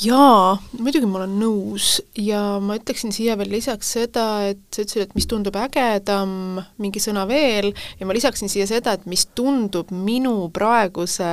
[0.03, 5.07] jaa, muidugi ma olen nõus ja ma ütleksin siia veel lisaks seda, et sa ütlesid,
[5.07, 9.91] et mis tundub ägedam, mingi sõna veel, ja ma lisaksin siia seda, et mis tundub
[9.95, 11.29] minu praeguse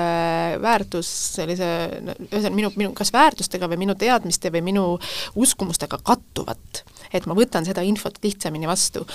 [0.62, 1.70] väärtus, sellise,
[2.29, 4.87] ühesõnaga minu, minu kas väärtustega või minu teadmiste või minu
[5.38, 6.85] uskumustega kattuvat.
[7.12, 9.07] et ma võtan seda infot lihtsamini vastu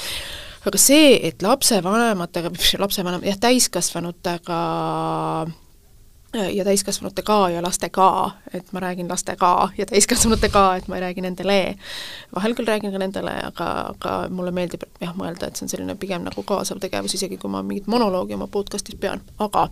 [0.65, 4.57] aga see, et lapsevanematega, lapsevanem, jah, täiskasvanutega
[6.35, 10.87] ja täiskasvanute ka ja laste ka, et ma räägin laste ka ja täiskasvanute ka, et
[10.87, 11.75] ma ei räägi nendele.
[12.35, 15.95] vahel küll räägin ka nendele, aga, aga mulle meeldib jah, mõelda, et see on selline
[15.95, 19.69] pigem nagu kaasav tegevus, isegi kui ma mingit monoloogi oma podcast'is pean, aga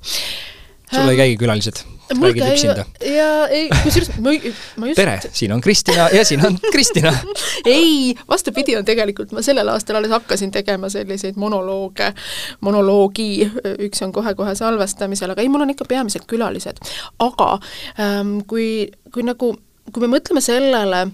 [0.93, 1.83] sul ei käigi külalised?
[2.21, 2.85] räägid üksinda?
[3.15, 4.33] ja ei, kusjuures ma,
[4.77, 7.13] ma just tere, siin on Kristina ja siin on Kristina
[7.65, 12.13] ei, vastupidi on tegelikult, ma sellel aastal alles hakkasin tegema selliseid monolooge,
[12.61, 13.51] monoloogi,
[13.87, 16.83] üks on kohe-kohe salvestamisel, aga ei, mul on ikka peamiselt külalised.
[17.19, 17.49] aga
[17.99, 19.55] ähm, kui, kui nagu,
[19.91, 21.05] kui me mõtleme sellele,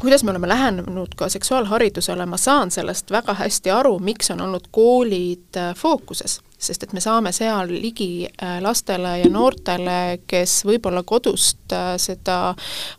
[0.00, 4.68] kuidas me oleme lähenenud ka seksuaalharidusele, ma saan sellest väga hästi aru, miks on olnud
[4.74, 11.02] koolid äh, fookuses sest et me saame seal ligi äh, lastele ja noortele, kes võib-olla
[11.06, 12.54] kodust äh, seda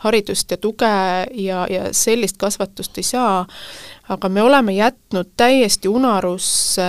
[0.05, 0.93] haridust ja tuge
[1.33, 3.39] ja, ja sellist kasvatust ei saa,
[4.09, 6.85] aga me oleme jätnud täiesti unarusse,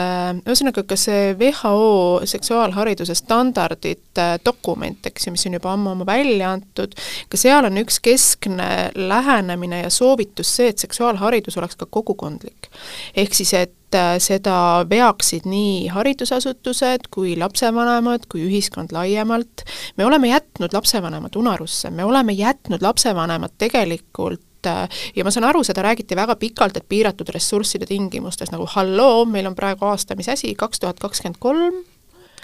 [0.46, 6.94] ühesõnaga ka see WHO seksuaalhariduse standardite dokument, eks ju, mis on juba ammu-ammu välja antud,
[7.30, 12.70] ka seal on üks keskne lähenemine ja soovitus see, et seksuaalharidus oleks ka kogukondlik.
[13.16, 19.66] ehk siis, et äh, seda veaksid nii haridusasutused kui lapsevanemad kui ühiskond laiemalt.
[19.96, 25.62] me oleme jätnud lapsevanemad unarusse, me oleme jätnud lapsevanemad tegelikult Äh, ja ma saan aru,
[25.66, 30.28] seda räägiti väga pikalt, et piiratud ressursside tingimustes nagu halloo, meil on praegu aasta, mis
[30.32, 31.82] asi, kaks tuhat kakskümmend kolm,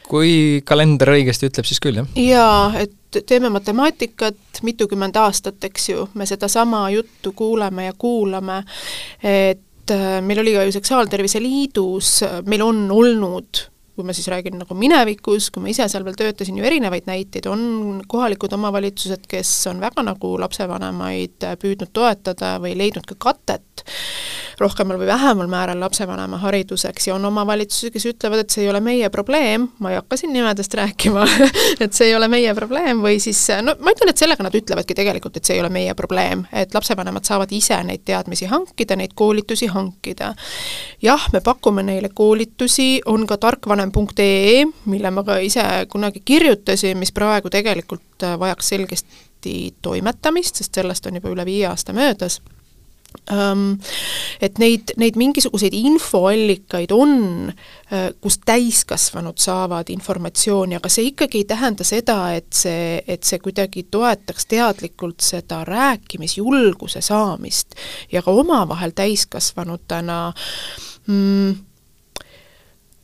[0.09, 2.09] kui kalender õigesti ütleb, siis küll, jah.
[2.21, 8.63] jaa, et teeme matemaatikat mitukümmend aastat, eks ju, me sedasama juttu kuuleme ja kuulame,
[9.23, 14.59] et äh, meil oli ka ju Seksuaaltervise Liidus, meil on olnud kui ma siis räägin
[14.59, 19.53] nagu minevikus, kui ma ise seal veel töötasin, ju erinevaid näiteid, on kohalikud omavalitsused, kes
[19.71, 23.85] on väga nagu lapsevanemaid püüdnud toetada või leidnud ka katet
[24.61, 28.81] rohkemal või vähemal määral lapsevanema hariduseks ja on omavalitsusi, kes ütlevad, et see ei ole
[28.85, 31.25] meie probleem, ma ei hakka siin nimedest rääkima
[31.85, 34.97] et see ei ole meie probleem või siis no ma ütlen, et sellega nad ütlevadki
[34.97, 39.15] tegelikult, et see ei ole meie probleem, et lapsevanemad saavad ise neid teadmisi hankida, neid
[39.19, 40.35] koolitusi hankida.
[41.03, 43.39] jah, me pakume neile koolitusi, on ka
[43.91, 51.07] tarkvanem.ee, mille ma ka ise kunagi kirjutasin, mis praegu tegelikult vajaks selgesti toimetamist, sest sellest
[51.07, 52.41] on juba üle viie aasta möödas.
[54.43, 57.53] Et neid, neid mingisuguseid infoallikaid on,
[58.21, 63.87] kus täiskasvanud saavad informatsiooni, aga see ikkagi ei tähenda seda, et see, et see kuidagi
[63.87, 67.79] toetaks teadlikult seda rääkimisjulguse saamist.
[68.13, 70.19] Ja ka omavahel täiskasvanutena
[71.07, 71.55] mm,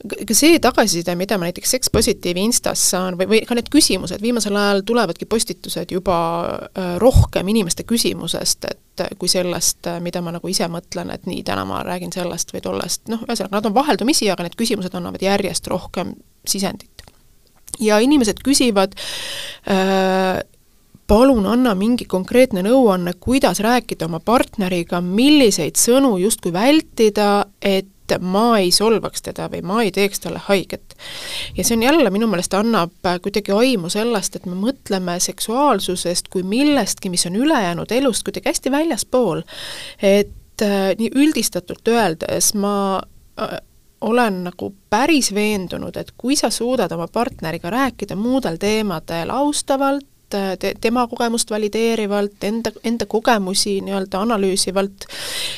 [0.00, 4.22] ka see tagasiside, mida ma näiteks Sex Positive'i Instas saan või, või ka need küsimused,
[4.22, 6.18] viimasel ajal tulevadki postitused juba
[6.50, 11.28] äh, rohkem inimeste küsimusest, et äh, kui sellest, äh, mida ma nagu ise mõtlen, et
[11.28, 14.96] nii, täna ma räägin sellest või tollest, noh, ühesõnaga nad on vaheldumisi, aga need küsimused
[14.96, 16.14] annavad järjest rohkem
[16.48, 17.04] sisendit.
[17.80, 18.96] ja inimesed küsivad
[19.68, 20.40] äh,
[21.10, 28.58] palun anna mingi konkreetne nõuanne, kuidas rääkida oma partneriga, milliseid sõnu justkui vältida, et ma
[28.58, 30.96] ei solvaks teda või ma ei teeks talle haiget.
[31.56, 32.92] ja see on jälle, minu meelest annab
[33.22, 38.70] kuidagi aimu sellest, et me mõtleme seksuaalsusest kui millestki, mis on ülejäänud elust kuidagi hästi
[38.70, 39.42] väljaspool.
[40.02, 43.02] et äh, nii üldistatult öeldes ma
[43.40, 43.58] äh,
[44.00, 50.74] olen nagu päris veendunud, et kui sa suudad oma partneriga rääkida muudel teemadel austavalt, te,
[50.80, 55.06] tema kogemust valideerivalt, enda, enda kogemusi nii-öelda analüüsivalt,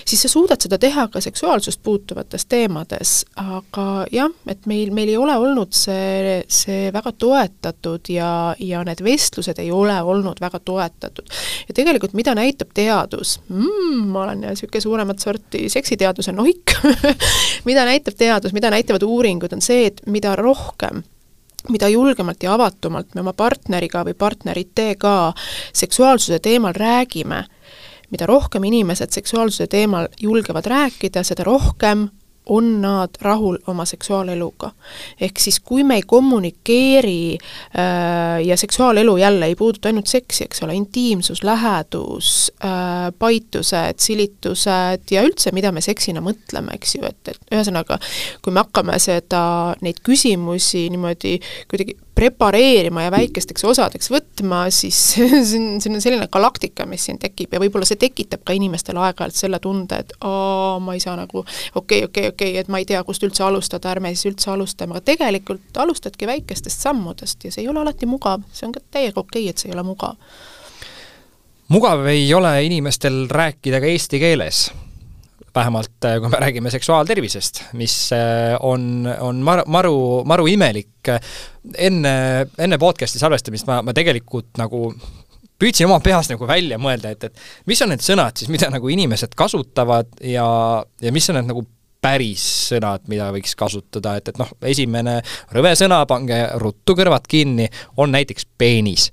[0.08, 5.18] siis sa suudad seda teha ka seksuaalsust puutuvates teemades, aga jah, et meil, meil ei
[5.20, 11.30] ole olnud see, see väga toetatud ja, ja need vestlused ei ole olnud väga toetatud.
[11.68, 13.38] ja tegelikult mida näitab teadus?
[13.48, 16.76] Mm,, ma olen niisugune suuremat sorti seksiteaduse nohik.
[17.68, 21.02] Mida näitab teadus, mida näitavad uuringud, on see, et mida rohkem
[21.68, 25.32] mida julgemalt ja avatumalt me oma partneriga või partneritega
[25.72, 27.44] seksuaalsuse teemal räägime,
[28.10, 32.08] mida rohkem inimesed seksuaalsuse teemal julgevad rääkida, seda rohkem
[32.46, 34.70] on nad rahul oma seksuaaleluga.
[35.20, 40.62] ehk siis kui me ei kommunikeeri äh, ja seksuaalelu jälle ei puuduta ainult seksi, eks
[40.62, 47.28] ole, intiimsus, lähedus äh,, paitused, silitused ja üldse, mida me seksina mõtleme, eks ju, et,
[47.28, 47.98] et ühesõnaga,
[48.42, 51.38] kui me hakkame seda, neid küsimusi niimoodi
[51.70, 57.18] kuidagi prepareerima ja väikesteks osadeks võtma, siis see on, see on selline galaktika, mis siin
[57.22, 61.16] tekib ja võib-olla see tekitab ka inimestel aeg-ajalt selle tunde, et aa, ma ei saa
[61.18, 64.12] nagu okei okay,, okei okay,, okei okay,, et ma ei tea, kust üldse alustada, ärme
[64.14, 68.68] siis üldse alustame, aga tegelikult alustadki väikestest sammudest ja see ei ole alati mugav, see
[68.68, 70.16] on ka täiega okei okay,, et see ei ole mugav.
[71.72, 74.66] mugav ei ole inimestel rääkida ka eesti keeles
[75.54, 80.88] vähemalt äh, kui me räägime seksuaaltervisest, mis äh, on, on mar-, maru, maru imelik.
[81.78, 82.14] enne,
[82.58, 84.88] enne podcast'i salvestamist ma, ma tegelikult nagu
[85.62, 88.88] püüdsin oma peas nagu välja mõelda, et, et mis on need sõnad siis, mida nagu
[88.90, 90.46] inimesed kasutavad ja,
[91.02, 91.64] ja mis on need nagu
[92.02, 95.20] päris sõnad, mida võiks kasutada, et, et noh, esimene
[95.54, 97.68] rõve sõna, pange ruttu kõrvad kinni,
[98.02, 99.10] on näiteks peenis.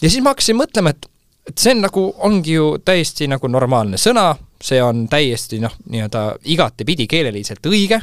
[0.00, 1.08] ja siis ma hakkasin mõtlema, et
[1.50, 4.28] et see on nagu, ongi ju täiesti nagu normaalne sõna,
[4.60, 8.00] see on täiesti noh, nii-öelda igatepidi keeleliselt õige,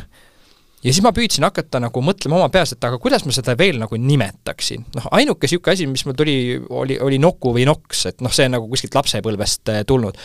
[0.84, 3.80] ja siis ma püüdsin hakata nagu mõtlema oma peas, et aga kuidas ma seda veel
[3.82, 4.86] nagu nimetaksin.
[4.96, 6.38] noh, ainuke niisugune asi, mis mul tuli,
[6.70, 10.18] oli, oli noku või noks, et noh, see on nagu kuskilt lapsepõlvest äh, tulnud.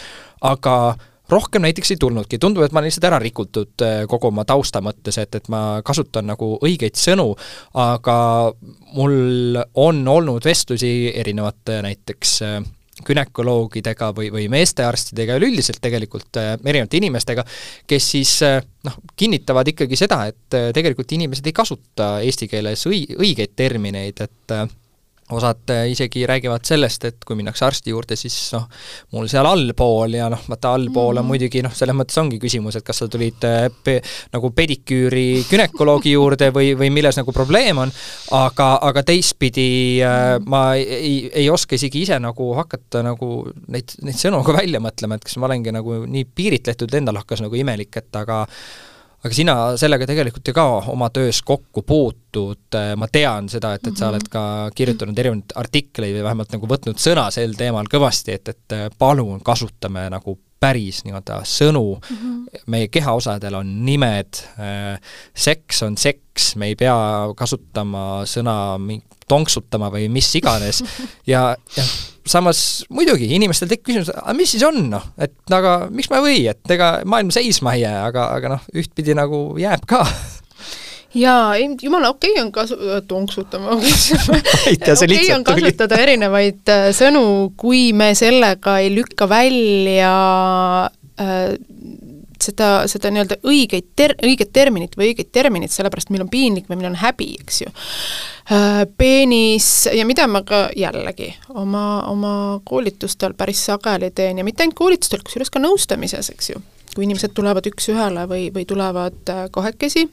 [0.43, 0.77] aga
[1.33, 4.83] rohkem näiteks ei tulnudki, tundub, et ma olen lihtsalt ära rikutud äh, kogu oma tausta
[4.85, 7.33] mõttes, et, et ma kasutan nagu õigeid sõnu,
[7.79, 8.17] aga
[8.93, 12.61] mul on olnud vestlusi erinevate näiteks äh,
[13.07, 17.45] gümnakoloogidega või, või meestearstidega, üleüldiselt tegelikult äh, erinevate inimestega,
[17.91, 22.87] kes siis äh, noh, kinnitavad ikkagi seda, et äh, tegelikult inimesed ei kasuta eesti keeles
[22.91, 24.57] õi-, õigeid termineid, et
[25.37, 28.67] osad äh, isegi räägivad sellest, et kui minnakse arsti juurde, siis noh,
[29.15, 31.31] mul seal allpool ja noh, vaata allpool on -hmm.
[31.33, 33.99] muidugi noh, selles mõttes ongi küsimus, et kas sa tulid äh, pe,
[34.33, 37.93] nagu pediküüri günekoloogi juurde või, või milles nagu probleem on,
[38.31, 40.49] aga, aga teistpidi äh, mhm.
[40.51, 43.33] ma ei, ei oska isegi ise nagu hakata nagu
[43.69, 47.45] neid, neid sõnu ka välja mõtlema, et kas ma olengi nagu nii piiritletud, endal hakkas
[47.45, 48.47] nagu imelik, et aga
[49.23, 53.99] aga sina sellega tegelikult ju ka oma töös kokku puutud, ma tean seda, et, et
[53.99, 58.55] sa oled ka kirjutanud erinevaid artikleid või vähemalt nagu võtnud sõna sel teemal kõvasti, et,
[58.55, 61.99] et palun kasutame nagu päris nii-öelda sõnu.
[61.99, 62.63] Mm, -hmm.
[62.71, 64.43] meie kehaosadel on nimed,
[65.35, 66.97] seks on seks, me ei pea
[67.37, 68.57] kasutama sõna
[69.29, 70.83] tonksutama või mis iganes.
[71.33, 71.85] Ja, ja
[72.29, 76.27] samas muidugi, inimestel tekib küsimus, aga mis siis on, noh, et aga miks ma ei
[76.27, 80.05] või, et ega maailm seisma ei jää, aga, aga noh, ühtpidi nagu jääb ka.
[81.13, 87.91] Jaa, ei, jumala okei okay on kasu-, tonksutama okei on kasutada erinevaid äh, sõnu, kui
[87.97, 90.15] me sellega ei lükka välja
[91.21, 91.53] äh,
[92.43, 96.81] seda, seda nii-öelda õigeid ter-, õiget terminit või õigeid terminit, sellepärast meil on piinlik või
[96.81, 97.73] meil on häbi, eks ju.
[98.53, 102.35] Äh, peenis ja mida ma ka jällegi oma, oma
[102.69, 106.63] koolitustel päris sageli teen ja mitte ainult koolitustel, kusjuures ka nõustamises, eks ju.
[106.93, 110.09] kui inimesed tulevad üks-ühele või, või tulevad äh, kahekesi,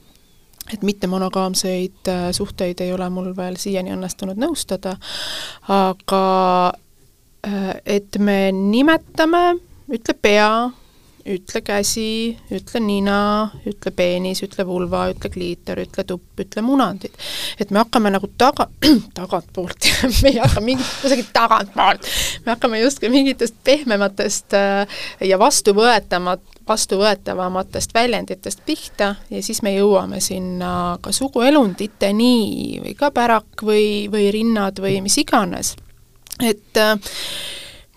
[0.73, 4.95] et mittemonogaamseid äh, suhteid ei ole mul veel siiani õnnestunud nõustada,
[5.67, 6.23] aga
[7.87, 9.43] et me nimetame,
[9.95, 10.49] ütle pea,
[11.27, 13.19] ütle käsi, ütle nina,
[13.67, 17.15] ütle peenis, ütle vulva, ütle kliitor, ütle tupp, ütle munandid.
[17.59, 18.69] et me hakkame nagu taga,
[19.19, 19.89] tagantpoolt.
[20.23, 22.07] Me ei hakka mingit, kusagilt tagantpoolt,
[22.45, 30.21] me hakkame justkui mingitest pehmematest äh, ja vastuvõetamat, vastuvõetavamatest väljenditest pihta ja siis me jõuame
[30.23, 35.75] sinna ka suguelunditeni või ka pärak või, või rinnad või mis iganes.
[36.39, 36.95] Et äh,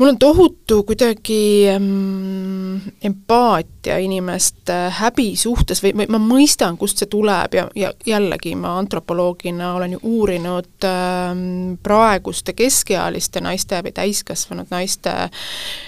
[0.03, 7.07] mul on tohutu kuidagi ähm, empaatia inimeste häbi suhtes või, või ma mõistan, kust see
[7.07, 11.45] tuleb ja, ja jällegi ma antropoloogina olen ju uurinud ähm,
[11.83, 15.13] praeguste keskealiste naiste või täiskasvanud naiste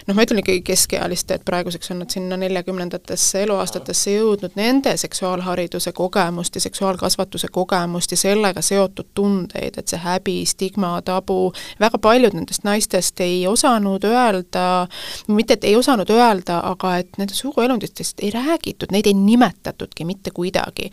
[0.06, 5.90] noh, ma ütlen ikkagi keskealiste, et praeguseks on nad sinna neljakümnendatesse eluaastatesse jõudnud, nende seksuaalhariduse
[5.92, 11.50] kogemust ja seksuaalkasvatuse kogemust ja sellega seotud tundeid, et see häbi, stigma, tabu,
[11.82, 14.86] väga paljud nendest naistest ei osanud osanud öelda,
[15.28, 20.30] mitte et ei osanud öelda, aga et nende suguelunditest ei räägitud, neid ei nimetatudki mitte
[20.30, 20.90] kuidagi.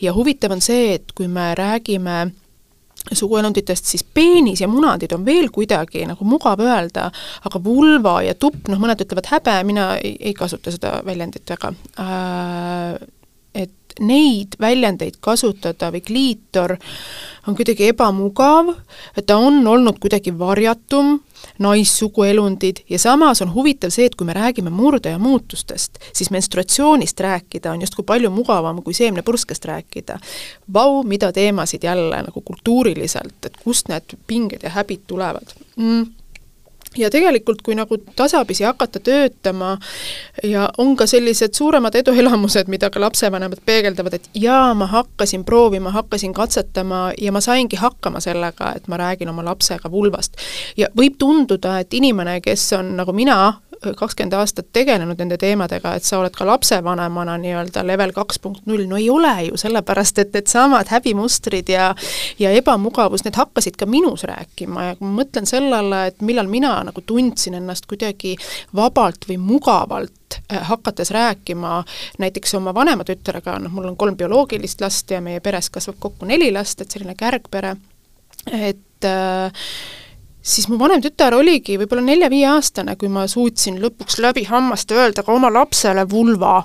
[0.00, 2.32] ja huvitav on see, et kui me räägime
[3.12, 7.10] suguelunditest, siis peenis ja munadid on veel kuidagi nagu mugav öelda,
[7.44, 11.74] aga vulva ja tupp, noh, mõned ütlevad häbe, mina ei, ei kasuta seda väljendit väga
[12.00, 12.96] äh,,
[13.54, 16.76] et neid väljendeid kasutada või kliitor
[17.46, 18.72] on kuidagi ebamugav,
[19.16, 21.18] et ta on olnud kuidagi varjatum,
[21.58, 27.72] naissuguelundid ja samas on huvitav see, et kui me räägime murdeja muutustest, siis menstruatsioonist rääkida
[27.72, 30.18] on justkui palju mugavam kui seemnepurskest rääkida.
[30.72, 36.23] Vau, mida teemasid jälle nagu kultuuriliselt, et kust need pinged ja häbid tulevad mm
[36.98, 39.76] ja tegelikult, kui nagu tasapisi hakata töötama
[40.42, 45.90] ja on ka sellised suuremad eduelamused, mida ka lapsevanemad peegeldavad, et jaa, ma hakkasin proovima,
[45.94, 50.36] hakkasin katsetama ja ma saingi hakkama sellega, et ma räägin oma lapsega vulvast.
[50.76, 53.54] ja võib tunduda, et inimene, kes on nagu mina,
[53.96, 58.86] kakskümmend aastat tegelenud nende teemadega, et sa oled ka lapsevanemana nii-öelda level kaks punkt null,
[58.88, 61.92] no ei ole ju, sellepärast et needsamad häbimustrid ja
[62.38, 66.74] ja ebamugavus, need hakkasid ka minus rääkima ja kui ma mõtlen sellele, et millal mina
[66.88, 68.36] nagu tundsin ennast kuidagi
[68.76, 71.82] vabalt või mugavalt eh, hakates rääkima
[72.18, 76.28] näiteks oma vanema tütrega, noh, mul on kolm bioloogilist last ja meie peres kasvab kokku
[76.28, 77.76] neli last, et selline kärgpere,
[78.52, 79.68] et äh,
[80.44, 85.32] siis mu vanem tütar oligi võib-olla nelja-viieaastane, kui ma suutsin lõpuks läbi hammaste öelda ka
[85.32, 86.58] oma lapsele vulva,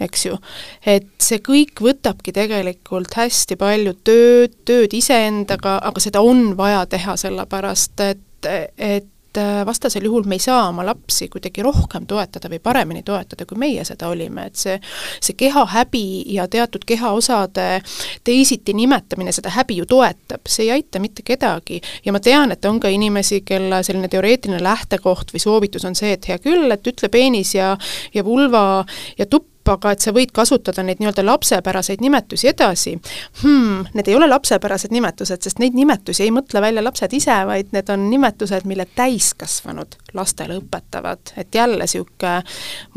[0.00, 0.38] eks ju.
[0.86, 7.16] et see kõik võtabki tegelikult hästi palju tööd, tööd iseendaga, aga seda on vaja teha,
[7.20, 12.48] sellepärast et, et et äh, vastasel juhul me ei saa oma lapsi kuidagi rohkem toetada
[12.50, 14.78] või paremini toetada, kui meie seda olime, et see,
[15.22, 17.82] see kehahäbi ja teatud kehaosade
[18.24, 21.80] teisiti nimetamine seda häbi ju toetab, see ei aita mitte kedagi.
[22.04, 26.12] ja ma tean, et on ka inimesi, kelle selline teoreetiline lähtekoht või soovitus on see,
[26.18, 27.76] et hea küll, et ütle peenis ja,
[28.14, 28.84] ja vulva
[29.18, 32.94] ja tupp, aga et sa võid kasutada neid nii-öelda lapsepäraseid nimetusi edasi
[33.42, 37.74] hmm,, need ei ole lapsepärased nimetused, sest neid nimetusi ei mõtle välja lapsed ise, vaid
[37.76, 42.40] need on nimetused, mille täiskasvanud lastele õpetavad, et jälle niisugune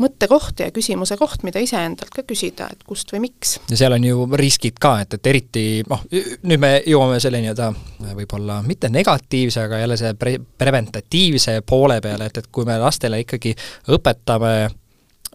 [0.02, 3.58] mõttekoht ja küsimuse koht, mida iseendalt ka küsida, et kust või miks.
[3.70, 6.04] ja seal on ju riskid ka, et, et eriti noh,
[6.42, 7.70] nüüd me jõuame selle nii-öelda
[8.14, 13.22] võib-olla mitte negatiivse, aga jälle see pre-, preventatiivse poole peale, et, et kui me lastele
[13.24, 13.54] ikkagi
[13.94, 14.54] õpetame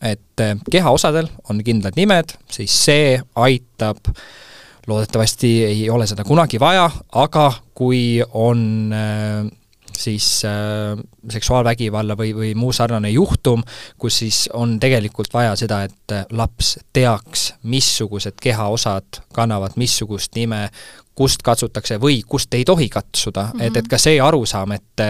[0.01, 3.97] et eh, kehaosadel on kindlad nimed, siis see aitab
[4.87, 9.45] loodetavasti ei ole seda kunagi vaja, aga kui on äh,
[9.99, 10.95] siis äh,
[11.29, 13.63] seksuaalvägivalla või, või muu sarnane juhtum,
[13.99, 20.69] kus siis on tegelikult vaja seda, et laps teaks, missugused kehaosad kannavad missugust nime,
[21.19, 23.67] kust katsutakse või kust ei tohi katsuda mm, -hmm.
[23.67, 25.03] et, et ka see arusaam, et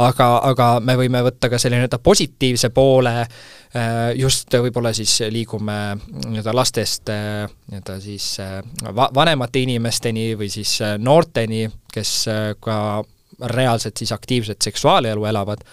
[0.00, 5.78] aga, aga me võime võtta ka selle nii-öelda positiivse poole, äh, just võib-olla siis liigume
[6.24, 8.60] nii-öelda lastest äh, nii-öelda siis äh,
[8.96, 12.14] va-, vanemate inimesteni või siis noorteni, kes
[12.64, 12.78] ka
[13.50, 15.64] reaalselt siis aktiivset seksuaalelu elavad,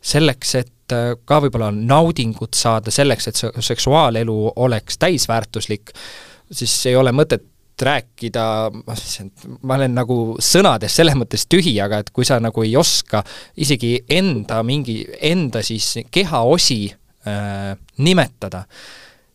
[0.00, 0.96] selleks, et
[1.28, 5.92] ka võib-olla naudingut saada, selleks, et see seksuaalelu oleks täisväärtuslik,
[6.50, 7.44] siis ei ole mõtet
[7.82, 8.44] rääkida,
[9.62, 13.22] ma olen nagu sõnades selles mõttes tühi, aga et kui sa nagu ei oska
[13.60, 15.00] isegi enda mingi,
[15.30, 18.64] enda siis kehaosi äh, nimetada,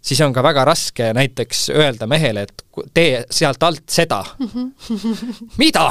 [0.04, 4.50] siis on ka väga raske näiteks öelda mehele, et tee sealt alt seda mm.
[4.54, 5.50] -hmm.
[5.58, 5.86] mida?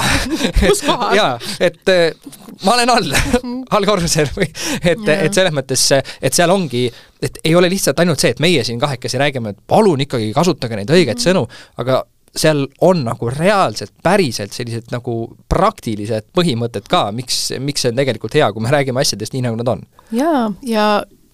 [1.21, 2.13] jaa, et äh,
[2.65, 3.13] ma olen all
[3.79, 4.49] allkorrusel või
[4.85, 5.89] et, et selles mõttes,
[6.23, 6.87] et seal ongi,
[7.23, 10.77] et ei ole lihtsalt ainult see, et meie siin kahekesi räägime, et palun ikkagi kasutage
[10.77, 11.29] neid õigeid mm -hmm.
[11.29, 11.47] sõnu,
[11.77, 12.05] aga
[12.37, 18.35] seal on nagu reaalselt, päriselt sellised nagu praktilised põhimõtted ka, miks, miks see on tegelikult
[18.35, 19.83] hea, kui me räägime asjadest nii, nagu nad on.
[20.13, 20.87] jaa, ja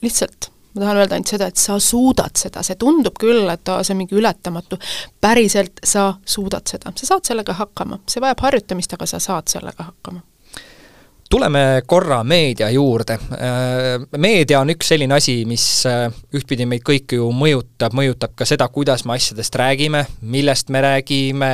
[0.02, 3.94] lihtsalt ma tahan öelda ainult seda, et sa suudad seda, see tundub küll, et see
[3.94, 4.78] on mingi ületamatu,
[5.20, 9.90] päriselt sa suudad seda, sa saad sellega hakkama, see vajab harjutamist, aga sa saad sellega
[9.90, 10.22] hakkama.
[11.28, 13.18] Tuleme korra meedia juurde.
[13.36, 18.46] Äh, meedia on üks selline asi, mis äh, ühtpidi meid kõiki ju mõjutab, mõjutab ka
[18.48, 21.50] seda, kuidas me asjadest räägime, millest me räägime,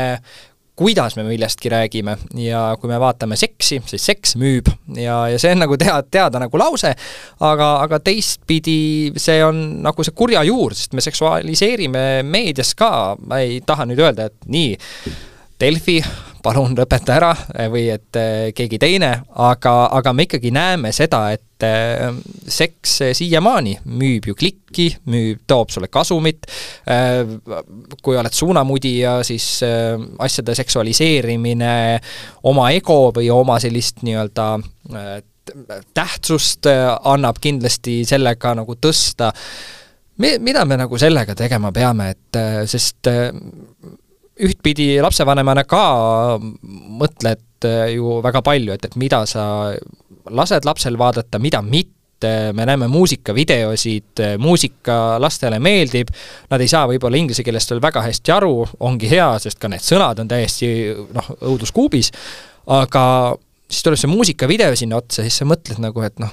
[0.76, 2.16] kuidas me millestki räägime.
[2.38, 4.70] Ja kui me vaatame seksi, siis seks müüb.
[4.96, 6.94] Ja, ja see on nagu teada, teada nagu lause,
[7.40, 12.90] aga, aga teistpidi see on nagu see kurja juur, sest me seksualiseerime meedias ka,
[13.26, 14.74] ma ei taha nüüd öelda, et nii,
[15.60, 16.00] Delfi,
[16.44, 17.32] palun lõpeta ära
[17.72, 22.12] või et äh, keegi teine, aga, aga me ikkagi näeme seda, et äh,
[22.50, 26.46] seks siiamaani müüb ju klikki, müüb, toob sulle kasumit,
[28.04, 31.74] kui oled suunamudija, siis asjade seksualiseerimine,
[32.50, 34.48] oma ego või oma sellist nii-öelda
[35.94, 39.32] tähtsust annab kindlasti sellega nagu tõsta.
[40.20, 42.40] Mi-, mida me nagu sellega tegema peame, et
[42.70, 43.12] sest
[44.42, 45.84] ühtpidi lapsevanemana ka
[46.42, 49.44] mõtled äh, ju väga palju, et, et mida sa
[50.34, 56.08] lased lapsel vaadata, mida mitte, me näeme muusikavideosid, muusika lastele meeldib,
[56.50, 58.54] nad ei saa võib-olla inglise keelest veel väga hästi aru,
[58.88, 60.70] ongi hea, sest ka need sõnad on täiesti
[61.14, 62.10] noh, õuduskuubis,
[62.72, 63.04] aga
[63.68, 66.32] siis tuleb see muusikavideo sinna otsa, siis sa mõtled nagu, et noh,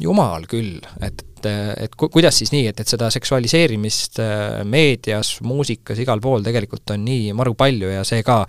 [0.00, 5.36] jumal küll, et et, et ku-, kuidas siis nii, et, et seda seksualiseerimist äh, meedias,
[5.44, 8.42] muusikas, igal pool tegelikult on nii maru palju ja see ka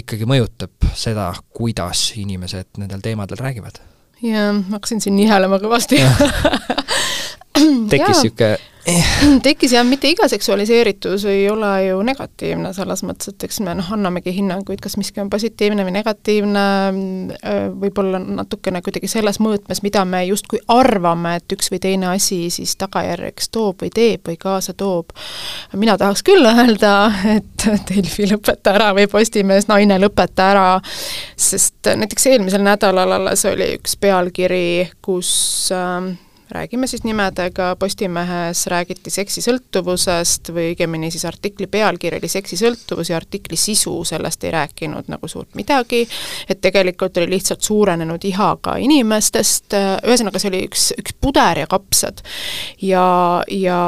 [0.00, 3.80] ikkagi mõjutab seda, kuidas inimesed nendel teemadel räägivad?
[4.24, 5.98] jaa, ma hakkasin siin nihelema kõvasti.
[7.92, 8.73] Tekkis niisugune
[9.46, 13.86] tekkis jah, mitte iga seksualiseeritus ei ole ju negatiivne, selles mõttes, et eks me noh,
[13.96, 16.64] annamegi hinnanguid, kas miski on positiivne või negatiivne,
[17.80, 22.74] võib-olla natukene kuidagi selles mõõtmes, mida me justkui arvame, et üks või teine asi siis
[22.80, 25.14] tagajärjeks toob või teeb või kaasa toob.
[25.72, 26.94] mina tahaks küll öelda,
[27.36, 30.68] et Delfi lõpeta ära või Postimees naine lõpeta ära,
[31.36, 35.32] sest näiteks eelmisel nädalal alles oli üks pealkiri, kus
[35.72, 36.12] äh,
[36.54, 43.58] räägime siis nimedega, Postimehes räägiti seksisõltuvusest või õigemini siis artikli pealkiri oli seksisõltuvus ja artikli
[43.58, 46.04] sisu sellest ei rääkinud nagu suurt midagi,
[46.48, 49.76] et tegelikult oli lihtsalt suurenenud iha ka inimestest,
[50.06, 52.22] ühesõnaga see oli üks, üks puder ja kapsad.
[52.82, 53.04] ja,
[53.50, 53.80] ja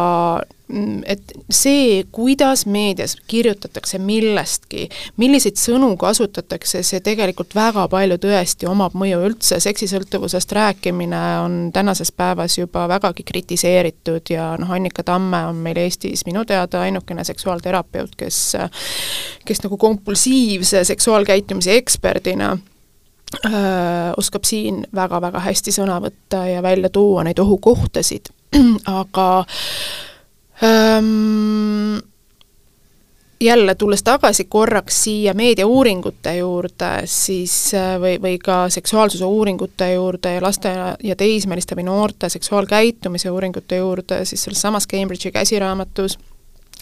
[1.06, 8.96] et see, kuidas meedias kirjutatakse millestki, milliseid sõnu kasutatakse, see tegelikult väga palju tõesti omab
[8.98, 15.62] mõju üldse, seksisõltuvusest rääkimine on tänases päevas juba vägagi kritiseeritud ja noh, Annika Tamme on
[15.62, 18.56] meil Eestis minu teada ainukene seksuaalterapeut, kes
[19.46, 22.58] kes nagu kompulsiivse seksuaalkäitumise eksperdina
[23.44, 23.52] öö,
[24.16, 28.32] oskab siin väga-väga hästi sõna võtta ja välja tuua neid ohukohtasid,
[29.00, 29.28] aga
[30.62, 31.98] Ehm,
[33.40, 40.32] jälle, tulles tagasi korraks siia meediauuringute juurde, siis äh, või, või ka seksuaalsuse uuringute juurde
[40.34, 46.18] ja laste ja teismeliste või noorte seksuaalkäitumise uuringute juurde, siis selles samas Cambridge'i käsiraamatus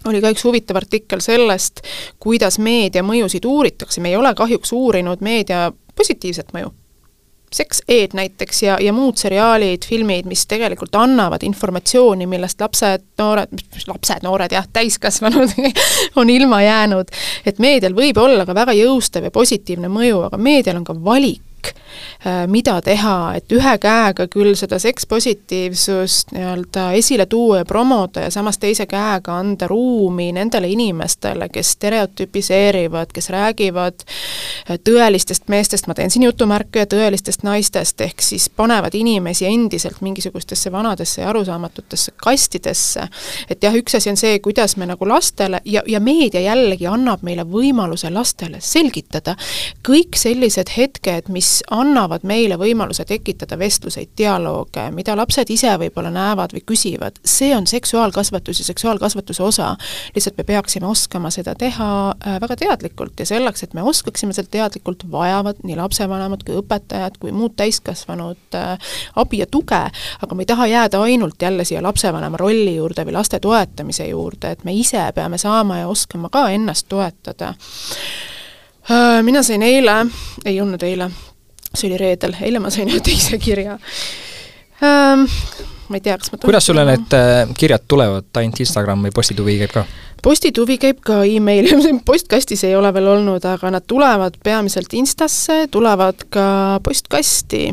[0.06, 1.80] oli ka üks huvitav artikkel sellest,
[2.20, 6.70] kuidas meedia mõjusid uuritakse, me ei ole kahjuks uurinud meedia positiivset mõju
[7.54, 14.26] seks-ed näiteks ja, ja muud seriaalid, filmid, mis tegelikult annavad informatsiooni, millest lapsed, noored, lapsed,
[14.26, 15.54] noored jah, täiskasvanud
[16.20, 17.14] on ilma jäänud.
[17.46, 21.74] et meedial võib olla ka väga jõustav ja positiivne mõju, aga meedial on ka valik
[22.46, 28.58] mida teha, et ühe käega küll seda sekspositiivsust nii-öelda esile tuua ja promoda ja samas
[28.58, 36.10] teise käega anda ruumi nendele inimestele, kes stereotüpiseerivad, kes räägivad äh, tõelistest meestest, ma teen
[36.10, 43.08] siin jutumärke, tõelistest naistest, ehk siis panevad inimesi endiselt mingisugustesse vanadesse ja arusaamatutesse kastidesse.
[43.50, 47.22] et jah, üks asi on see, kuidas me nagu lastele ja, ja meedia jällegi annab
[47.22, 49.36] meile võimaluse lastele selgitada
[49.86, 56.10] kõik sellised hetked, mis mis annavad meile võimaluse tekitada vestluseid, dialoog, mida lapsed ise võib-olla
[56.14, 59.76] näevad või küsivad, see on seksuaalkasvatus ja seksuaalkasvatuse osa.
[60.14, 64.48] lihtsalt me peaksime oskama seda teha äh, väga teadlikult ja selleks, et me oskaksime seda
[64.50, 69.82] teadlikult, vajavad nii lapsevanemad kui õpetajad kui muud täiskasvanud äh, abi ja tuge,
[70.22, 74.54] aga me ei taha jääda ainult jälle siia lapsevanema rolli juurde või laste toetamise juurde,
[74.54, 77.54] et me ise peame saama ja oskama ka ennast toetada.
[78.84, 80.06] Äh, mina sain eile,
[80.44, 81.10] ei olnud eile,
[81.74, 83.78] see oli reedel, eile ma sain ühe teise kirja
[84.82, 85.26] ähm,.
[85.88, 89.58] ma ei tea, kas ma kuidas sulle need äh, kirjad tulevad, ainult Instagram või postituvi
[89.62, 89.84] käib ka?
[90.24, 91.74] postituvi käib ka emaili,
[92.08, 97.66] postkastis ei ole veel olnud, aga nad tulevad peamiselt Instasse, tulevad ka postkasti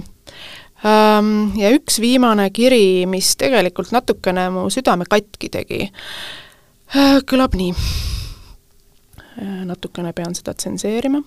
[0.86, 1.52] ähm,.
[1.60, 9.62] Ja üks viimane kiri, mis tegelikult natukene mu südame katki tegi äh,, kõlab nii äh,.
[9.70, 11.22] natukene pean seda tsenseerima.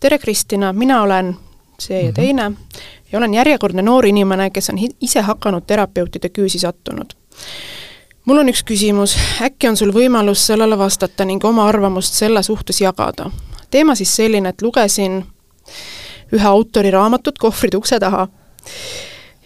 [0.00, 1.36] tere, Kristina, mina olen
[1.82, 2.14] see ja mhm.
[2.14, 2.52] teine,
[3.12, 7.14] ja olen järjekordne noor inimene, kes on ise hakanud terapeutide küüsi sattunud.
[8.24, 12.80] mul on üks küsimus, äkki on sul võimalus sellele vastata ning oma arvamust selle suhtes
[12.80, 13.30] jagada?
[13.70, 15.22] teema siis selline, et lugesin
[16.32, 18.26] ühe autori raamatut Kohvrid ukse taha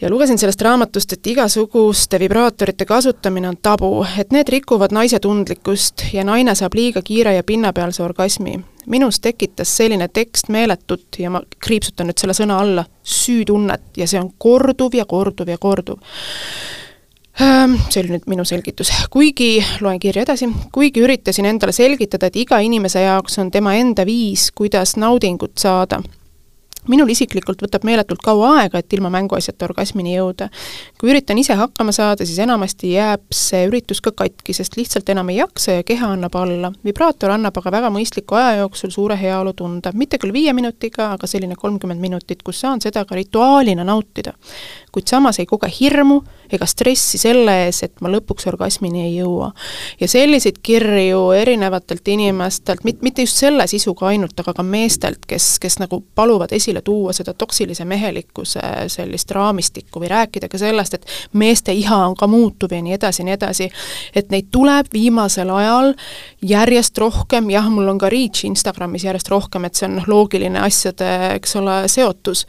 [0.03, 6.09] ja lugesin sellest raamatust, et igasuguste vibraatorite kasutamine on tabu, et need rikuvad naise tundlikkust
[6.13, 8.61] ja naine saab liiga kiire ja pinnapealse orgasmi.
[8.87, 14.21] minus tekitas selline tekst meeletut ja ma kriipsutan nüüd selle sõna alla, süütunnet ja see
[14.21, 16.01] on korduv ja korduv ja korduv
[17.41, 18.91] ehm, see oli nüüd minu selgitus.
[19.11, 24.07] kuigi, loen kirja edasi, kuigi üritasin endale selgitada, et iga inimese jaoks on tema enda
[24.07, 26.03] viis, kuidas naudingut saada
[26.91, 30.49] minul isiklikult võtab meeletult kaua aega, et ilma mänguasjata orgasmini jõuda.
[30.99, 35.31] kui üritan ise hakkama saada, siis enamasti jääb see üritus ka katki, sest lihtsalt enam
[35.31, 36.73] ei jaksa ja keha annab alla.
[36.85, 41.55] vibraator annab aga väga mõistliku aja jooksul suure heaolutunde, mitte küll viie minutiga, aga selline
[41.55, 44.33] kolmkümmend minutit, kus saan seda ka rituaalina nautida.
[44.93, 46.23] kuid samas ei koge hirmu
[46.57, 49.53] ega stressi selle ees, et ma lõpuks orgasmini ei jõua.
[50.01, 55.59] ja selliseid kirju erinevatelt inimestelt, mit-, mitte just selle sisuga ainult, aga ka meestelt, kes,
[55.63, 61.07] kes nagu paluvad esile tuua seda toksilise mehelikkuse sellist raamistikku või rääkida ka sellest, et
[61.33, 63.71] meeste iha on ka muutuv ja nii edasi ja nii edasi,
[64.15, 65.95] et neid tuleb viimasel ajal
[66.43, 70.61] järjest rohkem, jah, mul on ka reach Instagramis järjest rohkem, et see on noh, loogiline
[70.63, 72.47] asjade, eks ole, seotus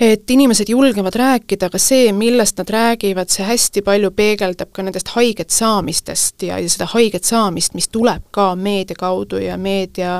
[0.00, 5.10] et inimesed julgevad rääkida, aga see, millest nad räägivad, see hästi palju peegeldab ka nendest
[5.16, 10.12] haiget saamistest ja, ja seda haiget saamist, mis tuleb ka meedia kaudu ja meedia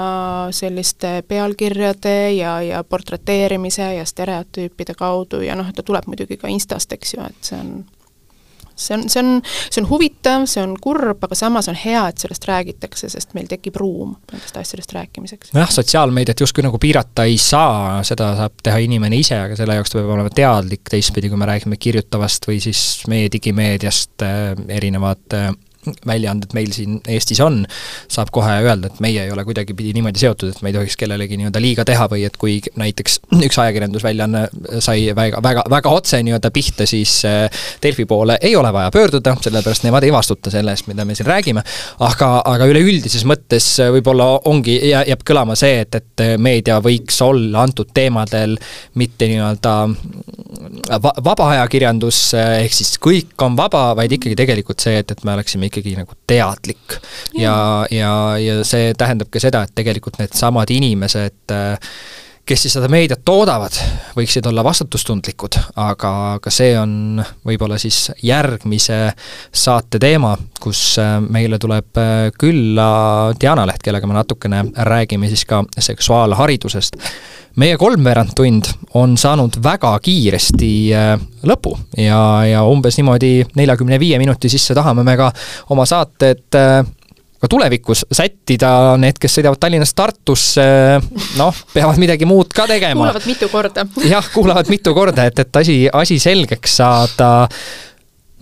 [0.50, 6.92] selliste pealkirjade ja, ja portreteerimise ja stereotüüpide kaudu ja noh, ta tuleb muidugi ka Instast,
[6.92, 7.72] eks ju, et see on
[8.78, 12.24] see on, see on, see on huvitav, see on kurb, aga samas on hea, et
[12.24, 15.52] sellest räägitakse, sest meil tekib ruum nendest asjadest rääkimiseks.
[15.56, 19.92] nojah, sotsiaalmeediat justkui nagu piirata ei saa, seda saab teha inimene ise, aga selle jaoks
[19.94, 25.38] ta peab olema teadlik, teistpidi, kui me räägime kirjutavast või siis meie digimeediast äh, erinevad
[25.38, 25.50] äh,
[26.06, 27.62] väljaanded meil siin Eestis on,
[28.10, 31.38] saab kohe öelda, et meie ei ole kuidagipidi niimoodi seotud, et me ei tohiks kellelegi
[31.38, 34.42] nii-öelda liiga teha või et kui näiteks üks ajakirjandusväljaanne
[34.84, 37.46] sai väga, väga, väga otse nii-öelda pihta, siis äh,
[37.82, 41.30] Delfi poole ei ole vaja pöörduda, sellepärast nemad ei vastuta selle eest, mida me siin
[41.30, 41.64] räägime,
[42.04, 47.94] aga, aga üleüldises mõttes võib-olla ongi, jääb kõlama see, et, et meedia võiks olla antud
[47.94, 48.58] teemadel
[48.98, 49.76] mitte nii-öelda
[51.04, 55.36] va-, vaba ajakirjandus, ehk siis kõik on vaba, vaid ikkagi tegelikult see, et, et me
[55.36, 56.98] oleksime ikkagi nagu teadlik.
[57.38, 58.12] ja, ja,
[58.42, 61.56] ja see tähendab ka seda, et tegelikult needsamad inimesed
[62.48, 63.74] kes siis seda meediat toodavad,
[64.16, 69.00] võiksid olla vastutustundlikud, aga, aga see on võib-olla siis järgmise
[69.52, 70.96] saate teema, kus
[71.28, 72.00] meile tuleb
[72.40, 72.88] külla
[73.40, 76.96] Diana Leht, kellega me natukene räägime siis ka seksuaalharidusest.
[77.58, 81.08] Meie kolmveerand tund on saanud väga kiiresti äh,
[81.48, 85.32] lõpu ja, ja umbes niimoodi neljakümne viie minuti sisse tahame me ka
[85.74, 86.84] oma saated äh,
[87.38, 88.70] ka tulevikus sättida,
[89.00, 90.68] need, kes sõidavad Tallinnast Tartusse,
[91.38, 93.08] noh, peavad midagi muud ka tegema.
[93.08, 93.86] kuulavad mitu korda.
[94.08, 97.30] jah, kuulavad mitu korda, et, et asi, asi selgeks saada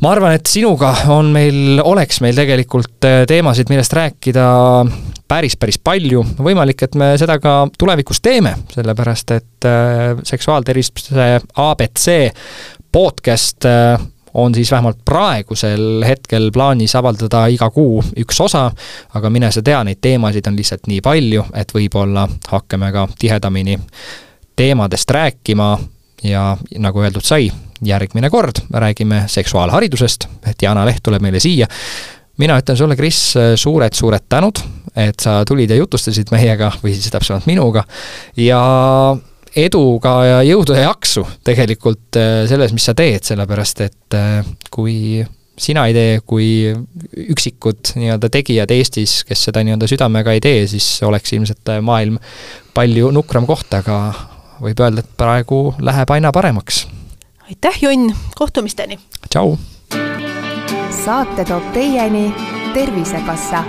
[0.03, 4.49] ma arvan, et sinuga on meil, oleks meil tegelikult äh, teemasid, millest rääkida
[5.29, 11.31] päris, päris palju, võimalik, et me seda ka tulevikus teeme, sellepärast et äh, seksuaaltervise
[11.65, 12.11] abc
[12.93, 13.97] podcast äh,
[14.37, 18.69] on siis vähemalt praegusel hetkel plaanis avaldada iga kuu üks osa,
[19.15, 23.79] aga mine sa tea, neid teemasid on lihtsalt nii palju, et võib-olla hakkame ka tihedamini
[24.57, 25.71] teemadest rääkima
[26.25, 27.49] ja nagu öeldud sai,
[27.85, 30.29] järgmine kord räägime seksuaalharidusest,
[30.61, 31.67] Diana Leht tuleb meile siia.
[32.39, 34.59] mina ütlen sulle, Kris, suured-suured tänud,
[34.97, 37.85] et sa tulid ja jutustasid meiega või siis täpsemalt minuga
[38.37, 38.61] ja
[39.57, 44.41] edu ka ja jõudu ja jaksu tegelikult äh, selles, mis sa teed, sellepärast et äh,
[44.71, 45.25] kui
[45.57, 46.49] sina ei tee, kui
[47.33, 52.21] üksikud nii-öelda tegijad Eestis, kes seda nii-öelda südamega ei tee, siis oleks ilmselt maailm
[52.77, 54.03] palju nukram koht, aga
[54.61, 56.85] võib öelda, et praegu läheb aina paremaks
[57.49, 58.99] aitäh, Jonn, kohtumisteni!
[59.31, 59.57] tšau!
[61.05, 62.35] saate toob teieni
[62.75, 63.65] Tervisekassa